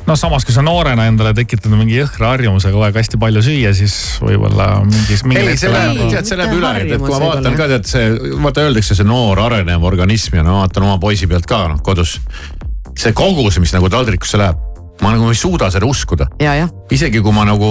[0.08, 3.74] no samas, kui sa noorena endale tekitad mingi jõhkra harjumuse kogu aeg hästi palju süüa,
[3.78, 5.24] siis võib-olla mingis.
[5.36, 8.12] ei, see läheb, tead, see läheb üle, et, et kui ma vaatan ka tead see,
[8.44, 12.20] vaata öeldakse see noor arenev organism ja no vaatan oma poisi pealt ka noh kodus.
[12.98, 14.70] see kogus, mis nagu taldrikusse läheb,
[15.04, 16.30] ma nagu ei suuda seda uskuda.
[16.94, 17.70] isegi kui ma nagu,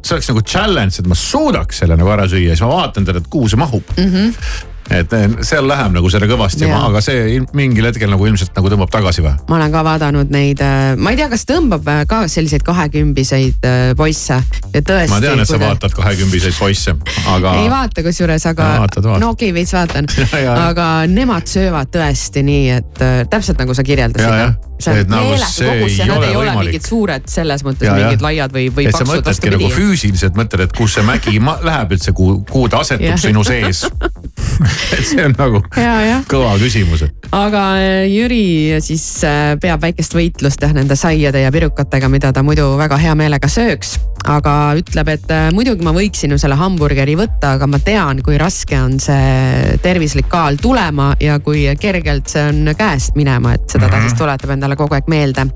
[0.00, 3.22] see oleks nagu challenge, et ma suudaks selle nagu ära süüa, siis ma vaatan teda,
[3.22, 3.96] et kuhu see mahub.
[3.98, 4.68] Mm -hmm.
[4.92, 6.80] Et eh, seal läheb nagu seda kõvasti, Jaa.
[6.88, 9.34] aga see il- mingil hetkel nagu ilmselt nagu tõmbab tagasi või?
[9.48, 10.62] ma olen ka vaadanud neid,
[10.98, 14.38] ma ei tea, kas tõmbab äh, ka selliseid kahekümbiseid äh, poisse
[14.74, 15.10] ja tõesti.
[15.12, 16.94] ma tean, et sa vaatad kahekümbiseid poisse,
[17.34, 17.54] aga.
[17.62, 19.20] ei vaata kusjuures, aga Aa, vaatad, vaatad.
[19.24, 20.10] no okei okay,, veits vaatan
[20.68, 24.54] aga nemad söövad tõesti nii, et äh, täpselt nagu sa kirjeldasid jah.
[24.82, 26.72] see Et on nagu see kogus ei ole ei ole võimalik.
[26.72, 29.76] mingid suured selles mõttes Ja, mingid laiad või, või paksud, mõtledki nagu vastupidi.
[29.78, 33.84] füüsiliselt mõtled, et kus see mägi läheb üldse, kuhu, kuhu ta asetub sinu sees.
[34.96, 40.16] et see on nagu ja, jah, kõva küsimus, aga äh, Jüri siis äh, peab väikest
[40.16, 43.96] võitlust jah nende saiade ja pirukatega, mida ta muidu väga hea meelega sööks.
[44.28, 48.38] aga ütleb, et äh, muidugi ma võiksin ju selle hamburgeri võtta, aga ma tean, kui
[48.40, 53.90] raske on see tervislik kaal tulema ja kui kergelt see on käest minema, et seda
[53.90, 55.50] ta siis tuletab endale kogu aeg meelde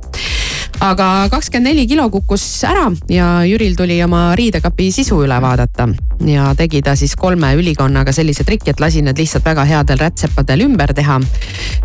[0.81, 5.89] aga kakskümmend neli kilo kukkus ära ja Jüril tuli oma riidekapi sisu üle vaadata
[6.27, 10.67] ja tegi ta siis kolme ülikonnaga sellise triki, et lasi need lihtsalt väga headel rätsepadel
[10.69, 11.21] ümber teha.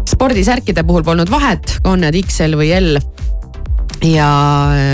[0.10, 3.00] spordisärkide puhul polnud vahet, on need XL või L
[4.04, 4.28] ja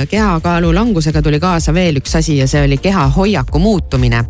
[0.10, 4.26] kehakaalu langusega tuli kaasa veel üks asi ja see oli keha hoiaku muutumine.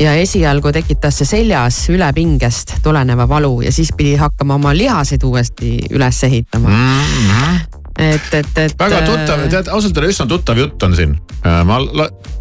[0.00, 5.78] ja esialgu tekitas see seljas ülepingest tuleneva valu ja siis pidi hakkama oma lihaseid uuesti
[5.90, 7.30] üles ehitama mm.
[7.30, 7.71] -hmm.
[7.98, 8.76] et, et, et.
[8.78, 11.16] väga tuttav, tead ausalt öelda üsna tuttav jutt on siin.
[11.42, 11.80] ma,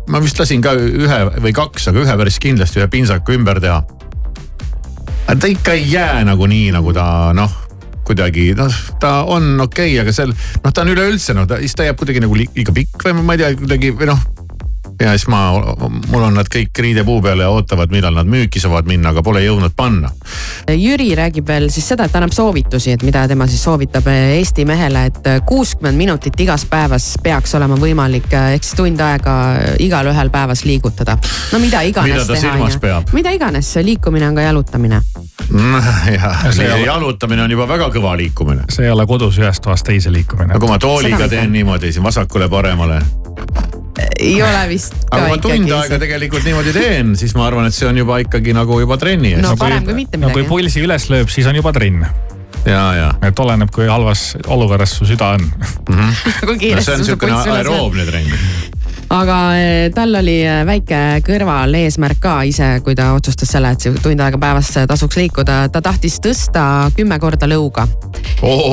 [0.08, 3.82] ma vist lasin ka ühe või kaks, aga ühe päris kindlasti ühe pintsaku ümber teha.
[5.28, 7.06] aga ta ikka ei jää nagu nii, nagu ta
[7.38, 7.52] noh,
[8.08, 11.76] kuidagi noh, ta on okei okay,, aga seal noh, ta on üleüldse noh, ta, siis
[11.76, 14.24] ta jääb kuidagi nagu li- liiga pikk või ma ei tea, kuidagi või noh
[15.02, 15.42] ja siis ma,
[16.12, 19.42] mul on nad kõik riidepuu peal ja ootavad, millal nad müüki saavad minna, aga pole
[19.44, 20.12] jõudnud panna.
[20.70, 25.06] Jüri räägib veel siis seda, et annab soovitusi, et mida tema siis soovitab Eesti mehele,
[25.10, 29.36] et kuuskümmend minutit igas päevas peaks olema võimalik ehk siis tund aega
[29.80, 31.18] igalühel päevas liigutada.
[31.52, 32.42] no mida iganes Mida teha.
[32.42, 33.14] silmas peab?
[33.14, 35.02] mida iganes, liikumine on ka jalutamine.
[36.18, 38.68] jah, ole- jalutamine on juba väga kõva liikumine.
[38.70, 40.60] see ei ole kodus ühest toast teise liikumine no.
[40.60, 43.02] kui ma tooliga teen niimoodi siin vasakule-paremale,
[44.20, 46.00] ei ole vist aga ka kui ma tund aega.
[46.02, 49.44] tegelikult niimoodi teen, siis ma arvan, et see on juba ikkagi nagu juba trenni ees
[49.44, 49.60] no no,.
[49.60, 50.52] parem kui mitte no kui midagi.
[50.52, 52.06] pulsi üles lööb, siis on juba trenn.
[52.66, 55.48] ja, ja et oleneb, kui halvas olukorras su süda on.
[56.48, 58.32] kui no see kiiresti on siukene aeroobne trenn.
[59.12, 63.96] aga eh, tal oli eh, väike kõrvaleesmärk ka ise, kui ta otsustas selle, et see
[64.04, 66.66] tund aega päevas tasuks liikuda, ta tahtis tõsta
[66.98, 67.88] kümme korda lõuga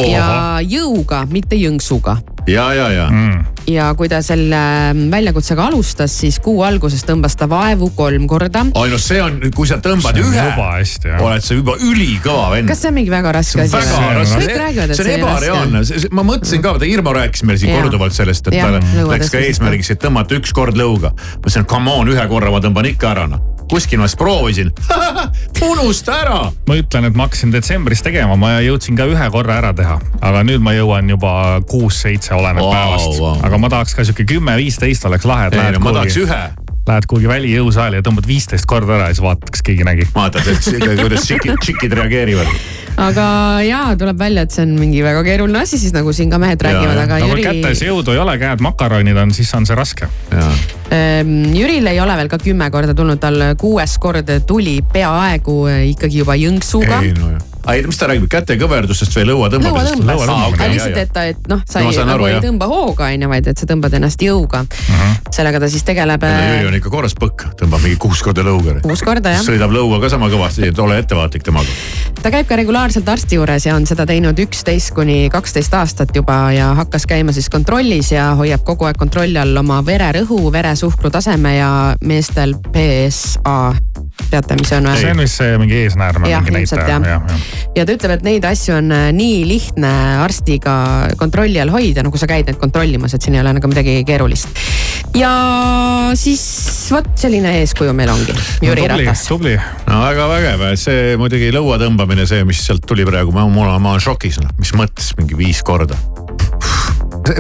[0.09, 0.27] ja
[0.65, 2.19] jõuga, mitte jõnksuga
[2.49, 3.45] ja, ja, ja Mm.
[3.69, 4.59] ja kui ta selle
[4.93, 8.65] mm, väljakutsega alustas, siis kuu alguses tõmbas ta vaevu kolm korda.
[8.75, 10.45] oi no see on, kui sa tõmbad ühe
[11.19, 12.69] oled sa juba ülikõva vend.
[12.69, 13.77] kas see on mingi väga raske asi?
[13.77, 17.75] väga raske, see on see on ebareaalne ma mõtlesin ka, vaata Irmo rääkis meile siin
[17.75, 17.83] Jaa.
[17.83, 21.15] korduvalt sellest, et Jah, tal läks ka eesmärgiks, et tõmmata üks kord lõuga.
[21.17, 23.48] ma ütlesin, come on, ühe korra ma tõmban ikka ära noh.
[23.71, 24.73] Kuskil ma siis proovisin,
[25.71, 26.39] unusta ära.
[26.69, 30.45] ma ütlen, et ma hakkasin detsembris tegema, ma jõudsin ka ühe korra ära teha, aga
[30.47, 31.35] nüüd ma jõuan juba
[31.69, 33.37] kuus-seitse, oleneb Vau, päevast vau..
[33.45, 37.09] aga ma tahaks ka sihuke kümme-viisteist oleks lahe, ei no ma tahaks kuhugi, ühe lähed
[37.09, 40.09] kuhugi välijõusaali ja tõmbad viisteist korda ära ja siis vaatad, kas keegi nägi.
[40.15, 42.55] vaatad, et kuidas tšikid, tšikid reageerivad.
[42.99, 43.27] Aga
[43.67, 46.63] jaa, tuleb välja, et see on mingi väga keeruline asi siis nagu siin ka mehed
[46.63, 49.79] räägivad, aga no kui Jüri kätes, jõudu ei ole, käed makaronid on, siis on see
[49.79, 50.09] raske.
[50.95, 55.85] Ehm, Jüril ei ole veel ka kümme korda tulnud, tal kuues kord tuli peaaegu eh,
[55.93, 57.03] ikkagi juba jõnksuga.
[57.05, 57.47] ei no jah.
[57.75, 60.03] ei, mis ta räägib, kätekõverdusest või lõua lõua tõmbamisest?
[60.03, 63.25] tõmbas, aga lihtsalt, et ta, et noh, sa No ei, nagu ei tõmba hooga on
[63.25, 64.65] ju, vaid et sa tõmbad ennast jõuga.
[65.35, 68.79] sellega ta siis tegeleb äh, Jüri on ikka korras põkk, tõmbab mingi kuus korda lõuga.
[68.85, 69.45] kuus korda jah.
[69.45, 71.69] sõidab lõuga ka sama kõvasti, et ole ettevaatlik temaga.
[72.23, 76.41] ta käib ka regulaarselt arsti juures ja on seda teinud üksteist kuni kaksteist aastat juba
[76.57, 81.57] ja hakkas käima siis kontrollis ja hoiab kogu aeg kontrolli all oma vererõhu, veresuhkru taseme
[81.59, 81.71] ja
[82.05, 83.59] meestel PSA
[84.31, 85.01] teate, mis see on või?
[85.01, 87.49] see on vist see mingi eesnäärme mingi näitaja, jah, jah.
[87.77, 89.93] ja ta ütleb, et neid asju on äh, nii lihtne
[90.25, 90.75] arstiga
[91.21, 94.01] kontrolli all hoida, no kui sa käid neid kontrollimas, et siin ei ole nagu midagi
[94.09, 94.63] keerulist.
[95.19, 95.33] ja
[96.19, 96.45] siis
[96.93, 99.27] vot selline eeskuju meil ongi, Jüri tubli, Ratas.
[99.31, 99.59] tubli.
[99.89, 104.05] no väga vägev, see muidugi lõua tõmbamine, see, mis sealt tuli praegu, ma, ma olen
[104.09, 105.99] šokis, noh, mis mõttes mingi viis korda.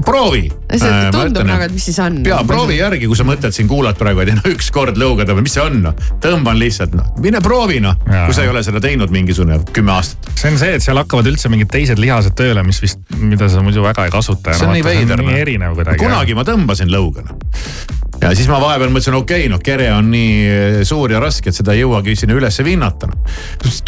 [0.05, 0.49] proovi.
[0.74, 2.20] see tundub nagu, et mis siis on.
[2.26, 5.47] ja proovi järgi, kui sa mõtled siin kuulad praegu, et no üks kord lõugada või
[5.47, 8.82] mis see on noh, tõmban lihtsalt noh, mine proovi noh, kui sa ei ole seda
[8.84, 10.30] teinud mingisugune kümme aastat.
[10.39, 13.64] see on see, et seal hakkavad üldse mingid teised lihased tööle, mis vist, mida sa
[13.64, 14.57] muidu väga ei kasuta.
[14.57, 15.24] see on nii veider.
[15.24, 16.03] nii erinev kuidagi.
[16.05, 17.39] kunagi ma tõmbasin lõuga noh.
[18.23, 21.53] Ja siis ma vahepeal mõtlesin, okei okay,, noh kere on nii eh, suur ja raske,
[21.53, 23.11] et seda ei jõuagi sinna ülesse vinnata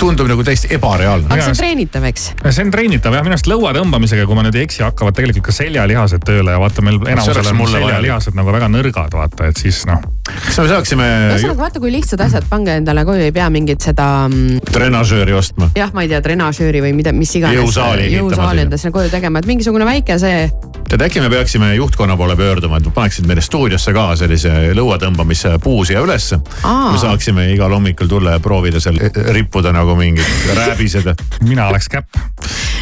[0.00, 1.28] tundub nagu täiesti ebareaalne.
[1.30, 2.30] aga see on treenitav, eks?
[2.46, 5.50] see on treenitav jah, minu arust lõua tõmbamisega, kui ma nüüd ei eksi, hakkavad tegelikult
[5.50, 9.82] ka seljalihased tööle ja vaata meil enamusel on seljalihased nagu väga nõrgad, vaata, et siis
[9.90, 10.02] noh.
[10.46, 14.08] Kas me saaksime ühesõnaga vaata, kui lihtsad asjad, pange endale koju, ei pea mingit seda
[14.28, 15.70] mm, trenažööri ostma?
[15.78, 17.60] jah, ma ei tea, trenažööri või mida, mis iganes.
[17.60, 20.42] Jõusaali ehitama jõusaali endale sinna koju tegema, et mingisugune väike see,
[20.90, 25.56] tead, äkki me peaksime juhtkonna poole pöörduma, et paneksid meile stuudiosse ka sellise lõua tõmbamise
[25.62, 26.40] puu siia ülesse.
[26.64, 30.26] Me saaksime igal hommikul tulla ja proovida seal eh, rippuda nagu mingid
[30.60, 31.10] rääbised.
[31.46, 32.22] mina oleks käpp.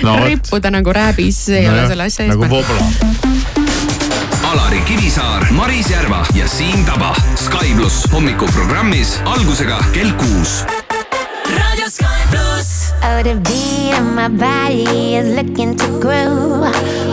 [0.03, 2.69] no rippuda nagu rääbis, see ei ole selle asja nagu eesmärk.
[2.69, 3.28] vobla.
[4.49, 7.11] Alari Kivisaar, Maris Järva ja Siim Taba.
[7.37, 10.63] Sky pluss hommikuprogrammis algusega kell kuus.
[11.53, 12.95] Radio Sky Pluss.
[13.05, 16.65] Oh, the beat of my body is looking to groove.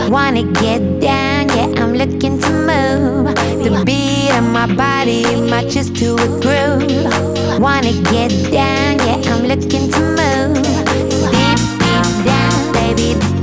[0.08, 3.34] Wanna get down, yeah, I'm looking to move.
[3.60, 7.60] The beat of my body matches to a groove.
[7.60, 10.56] Wanna get down, yeah, I'm looking to move.
[11.36, 13.35] Deep, deep down, baby.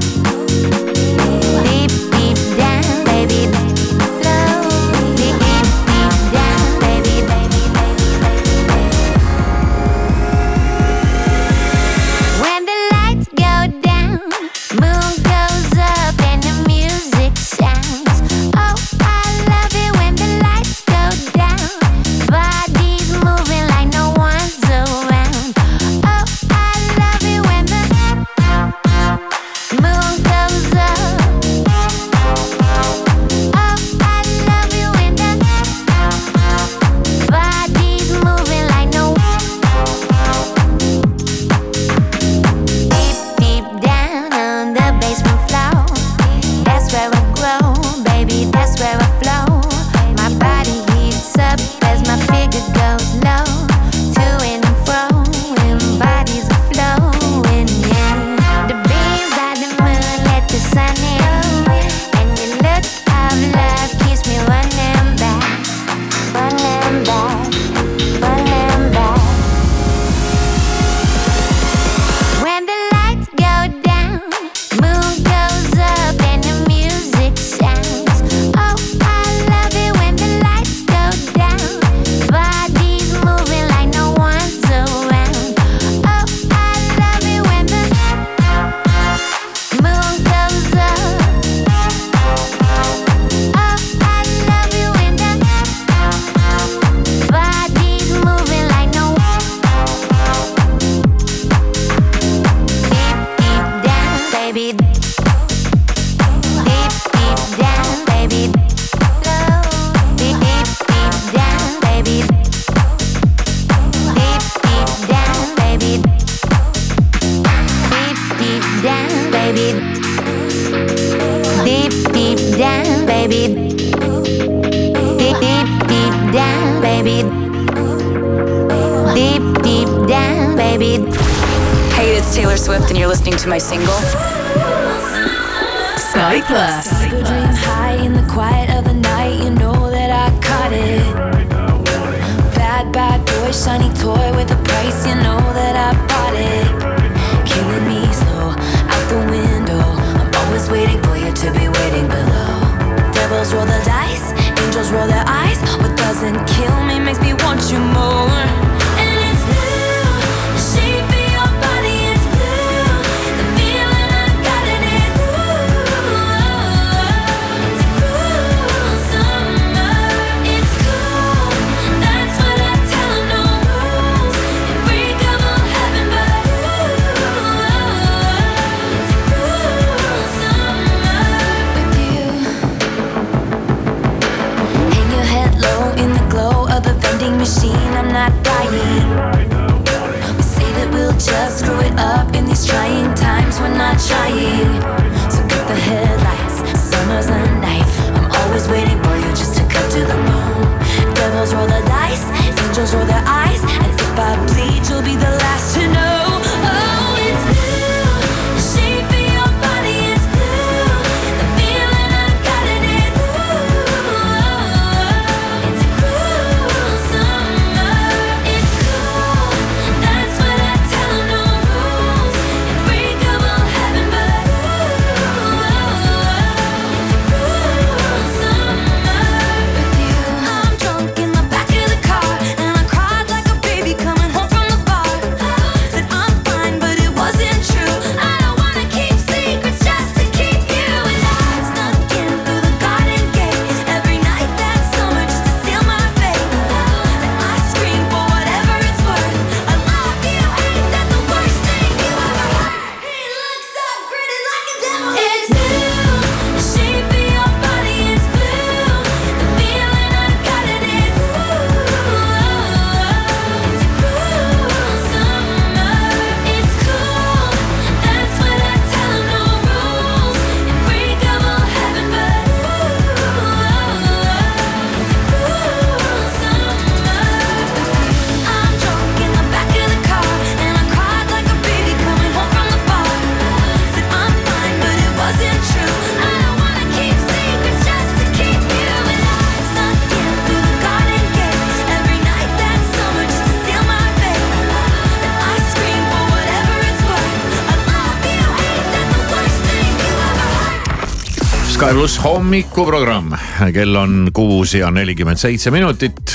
[301.83, 303.33] Sky pluss hommikuprogramm,
[303.75, 306.31] kell on kuus ja nelikümmend seitse minutit.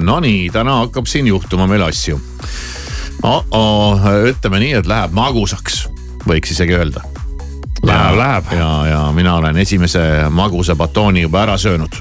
[0.00, 2.16] Nonii, täna hakkab siin juhtuma meil asju
[3.20, 5.82] oh-oh, ütleme nii, et läheb magusaks,
[6.24, 7.04] võiks isegi öelda.
[7.84, 8.48] Läheb, läheb.
[8.56, 12.00] ja, ja mina olen esimese magusa batooni juba ära söönud.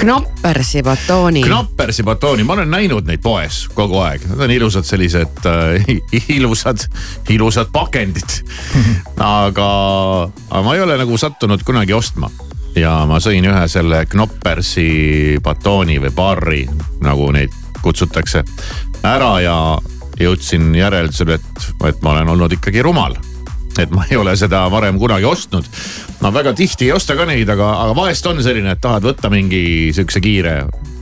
[0.00, 1.42] Knoppersi batooni.
[1.42, 5.90] Knoppersi batooni, ma olen näinud neid poes kogu aeg, need on ilusad sellised äh,
[6.36, 6.86] ilusad,
[7.28, 8.38] ilusad pakendid.
[9.20, 9.68] Aga,
[10.48, 12.30] aga ma ei ole nagu sattunud kunagi ostma.
[12.78, 16.62] Ja ma sõin ühe selle Knoppersi batooni või barri,
[17.04, 17.52] nagu neid
[17.84, 18.44] kutsutakse,
[19.04, 19.56] ära ja
[20.20, 23.18] jõudsin järeldusele, et, et ma olen olnud ikkagi rumal
[23.78, 25.66] et ma ei ole seda varem kunagi ostnud.
[26.20, 29.30] ma väga tihti ei osta ka neid, aga, aga vahest on selline, et tahad võtta
[29.30, 30.56] mingi sihukese kiire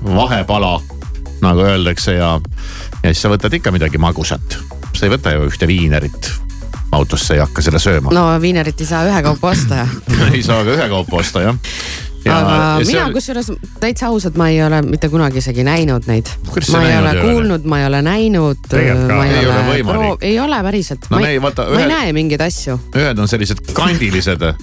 [0.04, 0.78] vahepala,
[1.42, 2.34] nagu öeldakse ja,
[3.02, 4.58] ja siis sa võtad ikka midagi magusat.
[4.92, 6.32] sa ei võta ju ühte viinerit
[6.92, 8.12] autosse ei hakka seda sööma.
[8.14, 9.86] no viinerit ei saa ühekaupa osta
[10.32, 11.58] ei saa ka ühekaupa osta jah.
[12.24, 13.12] Ja, aga ja mina see...
[13.14, 13.50] kusjuures
[13.82, 16.30] täitsa ausalt, ma ei ole mitte kunagi isegi näinud neid.
[16.72, 18.72] ma ei ole kuulnud, ma ei ole näinud.
[18.72, 20.24] ma ei, ei ole, ole võimalik.
[20.26, 21.18] ei ole päriselt no,.
[21.18, 21.78] ma, ei, vaata, ühed...
[21.78, 22.78] ma ei näe mingeid asju.
[22.96, 24.56] ühed on sellised kandilised ja,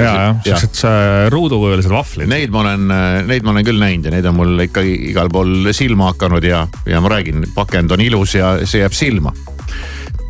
[0.00, 2.30] jah, siuksed ruudukujulised vahvlid.
[2.30, 2.86] Neid ma olen,
[3.28, 6.62] neid ma olen küll näinud ja neid on mul ikka igal pool silma hakanud ja,
[6.88, 9.34] ja ma räägin, pakend on ilus ja see jääb silma.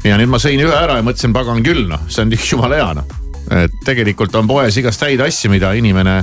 [0.06, 2.90] ja nüüd ma sõin ühe ära ja mõtlesin, pagan küll noh, see on jumala hea
[3.02, 6.22] noh et tegelikult on poes igast häid asju, mida inimene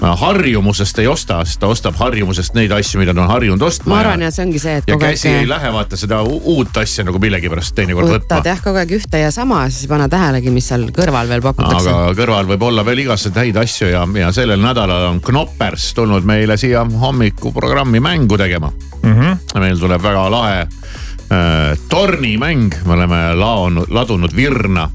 [0.00, 3.94] harjumusest ei osta, sest ta ostab harjumusest neid asju, mida ta on harjunud ostma.
[3.94, 4.88] ma arvan ja see ongi see, et.
[4.88, 8.24] ja käsi ei lähe vaata seda uut asja nagu millegipärast teinekord võtma.
[8.24, 11.44] võtad jah kogu aeg ühte ja sama, siis ei pane tähelegi, mis seal kõrval veel
[11.44, 11.94] pakutakse.
[11.94, 16.26] aga kõrval võib olla veel igasuguseid häid asju ja, ja sellel nädalal on Knoppers tulnud
[16.26, 19.14] meile siia hommikuprogrammi mängu tegema mm.
[19.14, 19.60] -hmm.
[19.60, 24.88] meil tuleb väga lahe äh, tornimäng, me oleme laonud, ladunud virna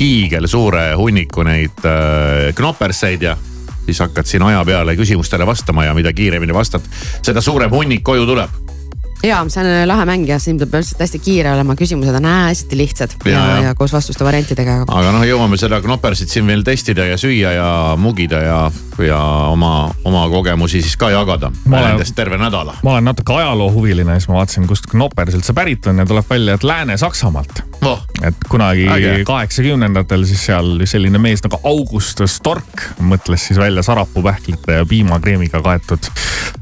[0.00, 3.36] hiigelsuure hunniku neid äh, knopperseid ja
[3.84, 6.84] siis hakkad siin aja peale küsimustele vastama ja mida kiiremini vastad,
[7.22, 8.69] seda suurem hunnik koju tuleb
[9.22, 12.78] ja see on lahe mäng ja siin peab lihtsalt hästi kiire olema, küsimused on hästi
[12.78, 13.62] lihtsad ja, ja, ja.
[13.68, 14.80] ja koos vastuste variantidega.
[14.88, 17.68] aga noh, jõuame seda knoppersit siin veel testida ja süüa ja
[18.00, 18.60] mugida ja,
[19.04, 21.52] ja oma, oma kogemusi siis ka jagada.
[21.66, 22.78] nendest terve nädala.
[22.84, 26.56] ma olen natuke ajaloohuviline, siis ma vaatasin, kust knoppers üldse pärit on ja tuleb välja,
[26.56, 28.00] et Lääne-Saksamaalt oh..
[28.24, 28.88] et kunagi
[29.28, 36.08] kaheksakümnendatel siis seal selline mees nagu August Stork mõtles siis välja sarapuupähklite ja piimakreemiga kaetud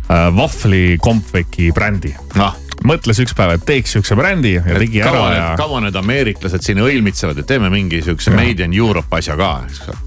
[0.09, 2.53] äh, vahvlikompveki brändi no
[2.87, 5.47] mõtles üks päev, et teeks siukse brändi ja et tegi ära ja.
[5.59, 8.39] kaua need ameeriklased siin õilmitsevad, et teeme mingi siukse ja.
[8.39, 9.99] made in Europe asja ka, eks ole.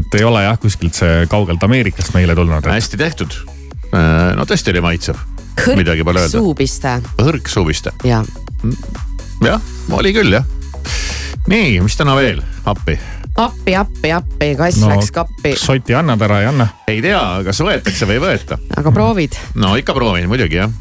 [0.00, 2.72] et ei ole jah kuskilt see kaugelt Ameerikast meile tulnud et....
[2.74, 3.38] hästi tehtud.
[4.36, 5.20] no tõesti oli maitsev.
[5.78, 6.36] midagi pole öelda.
[7.48, 7.94] suupiste.
[8.04, 8.26] jah.
[9.44, 10.44] jah, oli küll jah.
[11.48, 12.98] nii, mis täna veel, appi?
[13.38, 15.54] Appi, appi, appi, kass no, läks kappi.
[15.58, 16.68] sotti annad ära, ei anna?
[16.90, 18.58] ei tea, kas võetakse või ei võeta.
[18.76, 19.38] aga proovid?
[19.58, 20.72] no ikka proovin muidugi jah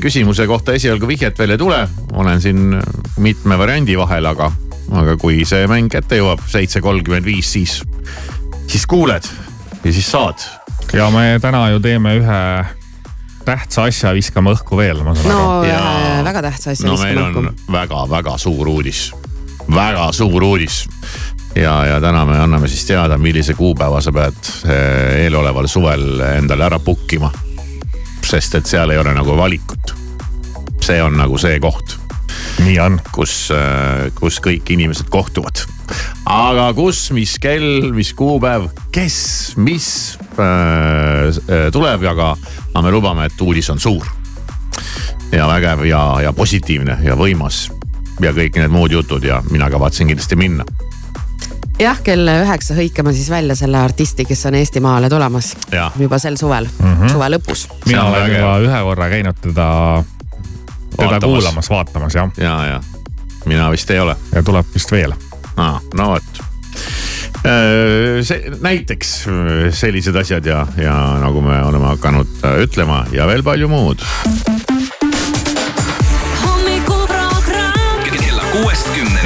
[0.00, 1.82] küsimuse kohta esialgu vihjet veel ei tule,
[2.16, 2.78] olen siin
[3.20, 4.48] mitme variandi vahel, aga,
[4.96, 7.82] aga kui see mäng kätte jõuab, seitse kolmkümmend viis, siis,
[8.70, 9.28] siis kuuled
[9.84, 10.48] ja siis saad.
[10.96, 12.40] ja me täna ju teeme ühe
[13.46, 15.68] tähtsa asja viskame õhku veel, ma saan no aru.
[15.68, 16.24] ja...
[16.26, 17.72] väga tähtsa asja no viskame on õhku.
[17.72, 19.10] väga-väga suur uudis,
[19.68, 20.86] väga suur uudis.
[21.56, 26.66] Ja, ja täna me anname siis teada, millise kuupäeva sa pead eh, eeloleval suvel endale
[26.66, 27.30] ära book ima.
[28.26, 29.94] sest et seal ei ole nagu valikut.
[30.82, 31.96] see on nagu see koht.
[32.64, 33.00] nii on.
[33.12, 33.48] kus,
[34.14, 35.64] kus kõik inimesed kohtuvad.
[36.24, 42.34] aga kus, mis kell, mis kuupäev, kes, mis äh, tuleb, aga,
[42.74, 44.06] aga me lubame, et uudis on suur.
[45.32, 47.66] ja vägev ja, ja positiivne ja võimas
[48.20, 50.64] ja kõik need muud jutud ja mina kavatsen kindlasti minna.
[51.78, 55.52] Jah, kell üheksa hõikame siis välja selle artisti, kes on Eestimaale tulemas.
[55.72, 55.92] Jah.
[56.00, 56.94] juba sel suvel mm.
[56.94, 57.12] -hmm.
[57.12, 57.66] suve lõpus.
[57.86, 59.68] mina olen juba ühe korra käinud teda,
[60.96, 61.24] teda Vaatamas.
[61.24, 62.30] kuulamas, vaatamas jah.
[62.36, 62.80] ja, ja
[63.44, 64.16] mina vist ei ole.
[64.34, 65.12] ja tuleb vist veel.
[65.56, 66.44] aa, no vot
[68.22, 73.42] see näiteks öö, sellised asjad ja, ja nagu me oleme hakanud öö, ütlema ja veel
[73.42, 74.02] palju muud.
[76.42, 79.25] hommikuprogramm kella kuuest kümneni.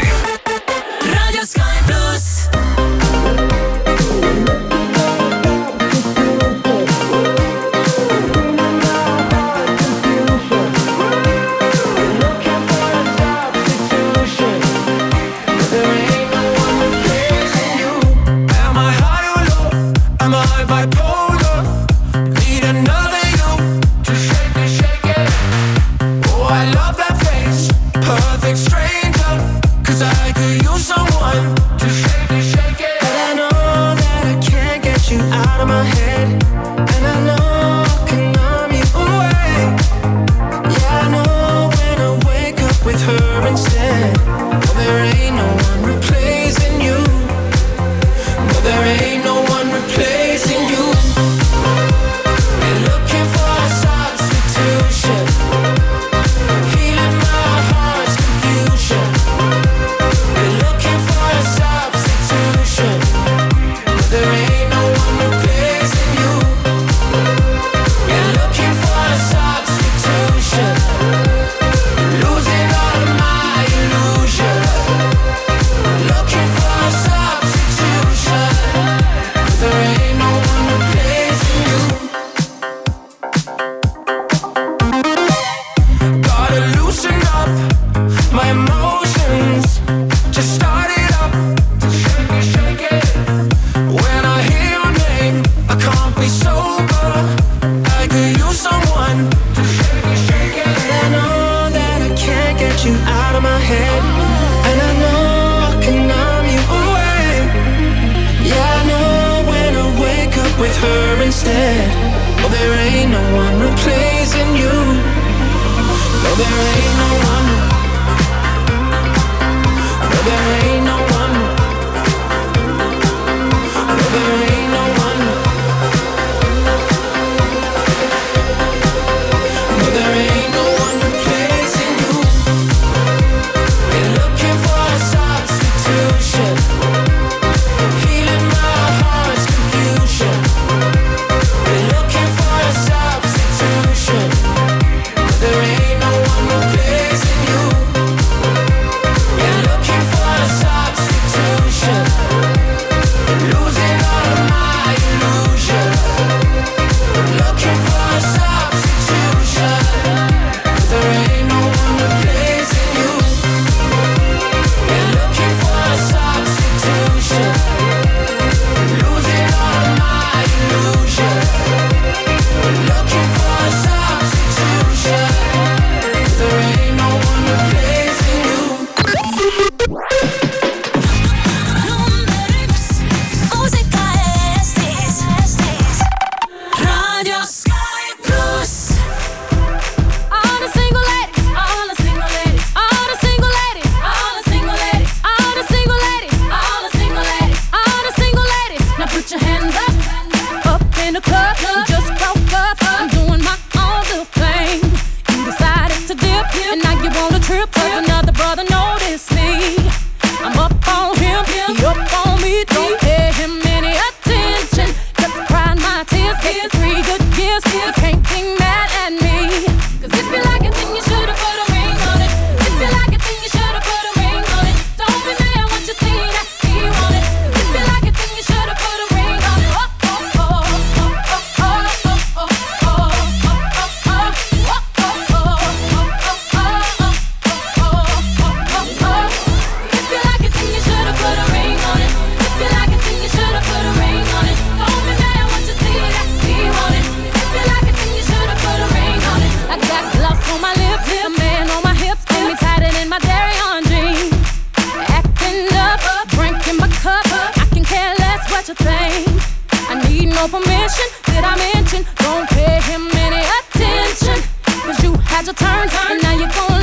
[265.51, 265.89] Your turn.
[266.11, 266.80] And now you're gonna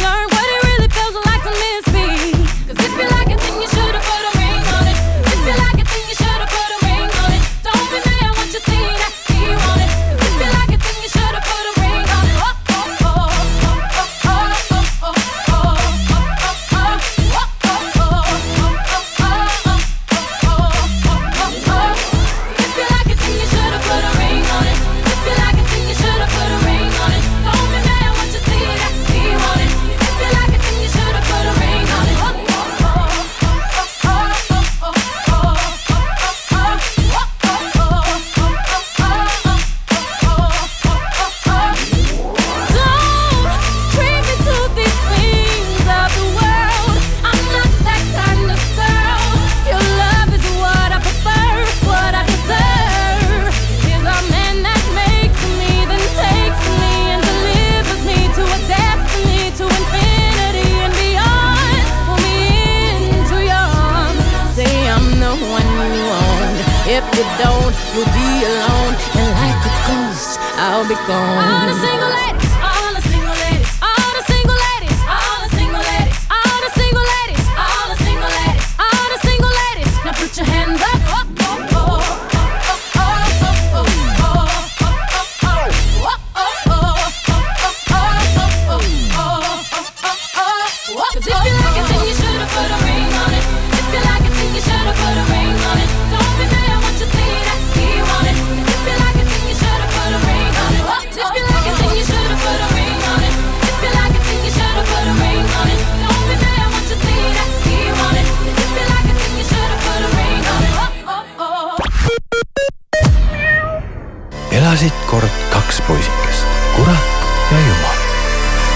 [114.78, 117.06] elasid kord kaks poisikest, kurat
[117.52, 117.96] ja jumal.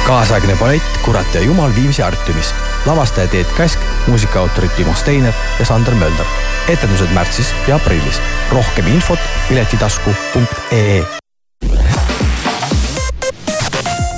[0.08, 2.56] kaasaegne ballett Kurat ja jumal Viimsi Artiumis.
[2.86, 6.26] lavastaja Teet Käsk, muusikaautorid Timo Steiner ja Sander Mölder.
[6.68, 8.22] etendused märtsis ja aprillis.
[8.52, 11.06] rohkem infot piletitasku.ee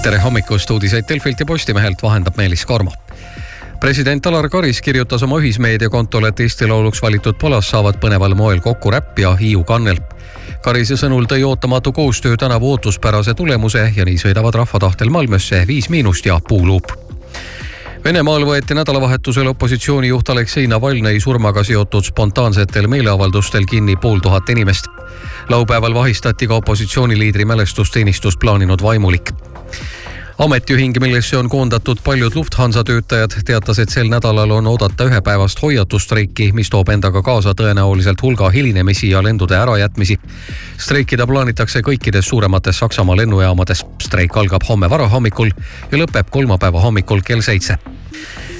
[0.04, 2.92] tere hommikust, uudiseid Delfilt ja Postimehelt vahendab Meelis Karmo
[3.80, 8.92] president Alar Karis kirjutas oma ühismeediakontole, et Eesti Lauluks valitud palas saavad põneval moel kokku
[8.92, 10.00] räpp ja Hiiu kannel.
[10.64, 15.90] Karise sõnul tõi ootamatu koostöö tänavu ootuspärase tulemuse ja nii sõidavad rahva tahtel Malmösse Viis
[15.92, 16.94] Miinust ja Puuluup.
[18.04, 24.88] Venemaal võeti nädalavahetusel opositsioonijuht Aleksei Navalnõi surmaga seotud spontaansetel meeleavaldustel kinni pool tuhat inimest.
[25.50, 29.34] laupäeval vahistati ka opositsiooniliidri mälestusteenistust plaaninud vaimulik
[30.38, 36.52] ametiühing, millesse on koondatud paljud Lufthansa töötajad, teatas, et sel nädalal on oodata ühepäevast hoiatusstreiki,
[36.54, 40.20] mis toob endaga kaasa tõenäoliselt hulga hilinemisi ja lendude ärajätmisi.
[40.78, 43.86] streikida plaanitakse kõikides suuremates Saksamaa lennujaamades.
[44.02, 45.52] streik algab homme varahommikul
[45.92, 47.78] ja lõpeb kolmapäeva hommikul kell seitse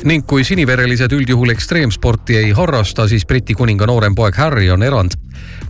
[0.04, 5.16] ning kui siniverelised üldjuhul ekstreemsporti ei harrasta, siis Briti kuninga noorem poeg Harry on erand.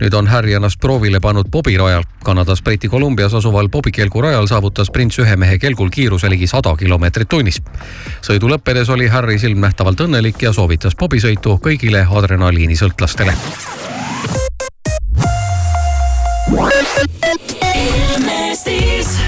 [0.00, 2.02] Nüüd on Harry ennast proovile pannud bobirajal.
[2.24, 7.28] Kanadas Briti Kolumbias asuval bobikelgu rajal saavutas prints ühe mehe kelgul kiiruse ligi sada kilomeetrit
[7.28, 7.62] tunnis.
[8.22, 13.34] sõidu lõppedes oli Harry silmnähtavalt õnnelik ja soovitas bobisõitu kõigile adrenaliinisõltlastele.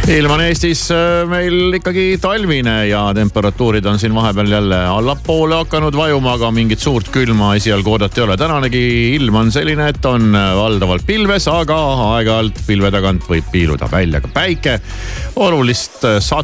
[0.07, 5.97] Ilm on Eestis äh, meil ikkagi talvine ja temperatuurid on siin vahepeal jälle allapoole hakanud
[5.99, 8.37] vajuma, aga mingit suurt külma esialgu oodata ei ole.
[8.39, 8.83] tänanegi
[9.17, 11.79] ilm on selline, et on valdavalt pilves, aga
[12.13, 14.79] aeg-ajalt pilve tagant võib piiluda välja ka päike.
[15.43, 16.35] olulist äh, sadu